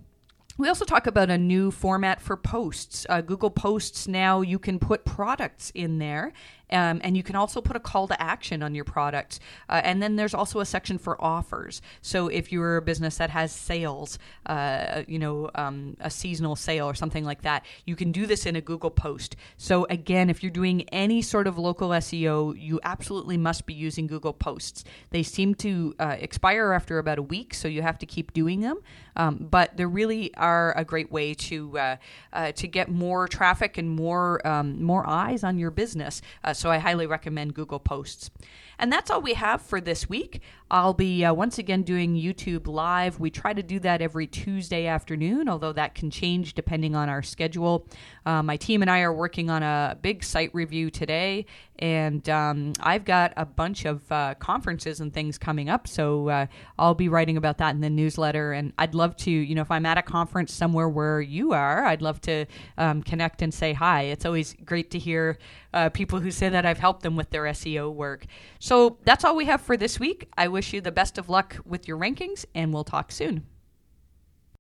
we 0.59 0.67
also 0.67 0.83
talk 0.83 1.07
about 1.07 1.29
a 1.29 1.37
new 1.37 1.71
format 1.71 2.19
for 2.19 2.35
posts. 2.35 3.05
Uh, 3.07 3.21
Google 3.21 3.49
Posts 3.49 4.09
now 4.09 4.41
you 4.41 4.59
can 4.59 4.77
put 4.77 5.05
products 5.05 5.71
in 5.73 5.99
there 5.99 6.33
um, 6.71 7.01
and 7.03 7.15
you 7.17 7.23
can 7.23 7.35
also 7.35 7.61
put 7.61 7.75
a 7.75 7.79
call 7.79 8.07
to 8.07 8.21
action 8.21 8.63
on 8.63 8.75
your 8.75 8.85
product. 8.85 9.39
Uh, 9.67 9.81
and 9.83 10.01
then 10.01 10.15
there's 10.15 10.33
also 10.33 10.59
a 10.59 10.65
section 10.65 10.97
for 10.97 11.21
offers. 11.23 11.81
So 12.01 12.27
if 12.27 12.51
you're 12.51 12.77
a 12.77 12.81
business 12.81 13.17
that 13.17 13.29
has 13.29 13.51
sales, 13.51 14.19
uh, 14.45 15.03
you 15.07 15.19
know, 15.19 15.49
um, 15.55 15.97
a 15.99 16.09
seasonal 16.09 16.55
sale 16.55 16.87
or 16.87 16.93
something 16.93 17.25
like 17.25 17.41
that, 17.41 17.65
you 17.85 17.95
can 17.95 18.11
do 18.11 18.25
this 18.25 18.45
in 18.45 18.55
a 18.55 18.61
Google 18.61 18.91
post. 18.91 19.35
So 19.57 19.85
again, 19.89 20.29
if 20.29 20.43
you're 20.43 20.51
doing 20.51 20.87
any 20.89 21.21
sort 21.21 21.47
of 21.47 21.57
local 21.57 21.89
SEO, 21.89 22.59
you 22.59 22.79
absolutely 22.83 23.37
must 23.37 23.65
be 23.65 23.73
using 23.73 24.07
Google 24.07 24.33
Posts. 24.33 24.83
They 25.11 25.23
seem 25.23 25.55
to 25.55 25.95
uh, 25.99 26.15
expire 26.19 26.73
after 26.73 26.99
about 26.99 27.17
a 27.17 27.23
week, 27.23 27.53
so 27.53 27.67
you 27.67 27.81
have 27.81 27.97
to 27.99 28.05
keep 28.05 28.33
doing 28.33 28.61
them. 28.61 28.79
Um, 29.15 29.47
but 29.49 29.75
they 29.75 29.85
really 29.85 30.33
are 30.35 30.73
a 30.77 30.85
great 30.85 31.11
way 31.11 31.33
to 31.33 31.77
uh, 31.77 31.95
uh, 32.31 32.51
to 32.53 32.67
get 32.67 32.89
more 32.89 33.27
traffic 33.27 33.77
and 33.77 33.89
more 33.89 34.45
um, 34.47 34.81
more 34.81 35.05
eyes 35.07 35.43
on 35.43 35.57
your 35.57 35.71
business. 35.71 36.21
So 36.59 36.69
I 36.69 36.79
highly 36.79 37.07
recommend 37.07 37.53
Google 37.53 37.79
Posts. 37.79 38.31
And 38.79 38.91
that's 38.91 39.11
all 39.11 39.21
we 39.21 39.33
have 39.33 39.61
for 39.61 39.81
this 39.81 40.07
week. 40.07 40.41
I'll 40.71 40.93
be 40.93 41.25
uh, 41.25 41.33
once 41.33 41.57
again 41.57 41.81
doing 41.81 42.15
YouTube 42.15 42.67
Live. 42.67 43.19
We 43.19 43.31
try 43.31 43.53
to 43.53 43.63
do 43.63 43.79
that 43.79 44.01
every 44.01 44.27
Tuesday 44.27 44.85
afternoon, 44.85 45.49
although 45.49 45.73
that 45.73 45.95
can 45.95 46.11
change 46.11 46.53
depending 46.53 46.95
on 46.95 47.09
our 47.09 47.23
schedule. 47.23 47.87
Uh, 48.25 48.43
my 48.43 48.55
team 48.55 48.81
and 48.83 48.89
I 48.89 49.01
are 49.01 49.13
working 49.13 49.49
on 49.49 49.63
a 49.63 49.97
big 49.99 50.23
site 50.23 50.53
review 50.53 50.91
today, 50.91 51.47
and 51.79 52.29
um, 52.29 52.73
I've 52.81 53.03
got 53.03 53.33
a 53.35 53.45
bunch 53.45 53.85
of 53.85 54.09
uh, 54.11 54.35
conferences 54.35 54.99
and 54.99 55.11
things 55.11 55.39
coming 55.39 55.69
up, 55.69 55.87
so 55.87 56.29
uh, 56.29 56.45
I'll 56.77 56.93
be 56.93 57.09
writing 57.09 57.37
about 57.37 57.57
that 57.57 57.73
in 57.73 57.81
the 57.81 57.89
newsletter. 57.89 58.53
And 58.53 58.71
I'd 58.77 58.93
love 58.93 59.17
to, 59.17 59.31
you 59.31 59.55
know, 59.55 59.61
if 59.61 59.71
I'm 59.71 59.87
at 59.87 59.97
a 59.97 60.03
conference 60.03 60.53
somewhere 60.53 60.87
where 60.87 61.19
you 61.19 61.53
are, 61.53 61.85
I'd 61.85 62.03
love 62.03 62.21
to 62.21 62.45
um, 62.77 63.01
connect 63.01 63.41
and 63.41 63.51
say 63.51 63.73
hi. 63.73 64.03
It's 64.03 64.25
always 64.25 64.55
great 64.65 64.91
to 64.91 64.99
hear 64.99 65.39
uh, 65.73 65.89
people 65.89 66.19
who 66.19 66.31
say 66.31 66.49
that 66.49 66.65
I've 66.65 66.79
helped 66.79 67.01
them 67.01 67.15
with 67.15 67.29
their 67.31 67.43
SEO 67.43 67.91
work. 67.93 68.25
So 68.69 68.99
that's 69.03 69.25
all 69.25 69.35
we 69.35 69.45
have 69.45 69.61
for 69.61 69.77
this 69.77 69.99
week. 69.99 70.29
I 70.37 70.47
wish 70.47 70.73
you 70.73 70.79
the 70.79 70.91
best 70.91 71.17
of 71.17 71.27
luck 71.27 71.57
with 71.65 71.87
your 71.87 71.97
rankings, 71.97 72.45
and 72.53 72.71
we'll 72.71 72.83
talk 72.83 73.11
soon. 73.11 73.47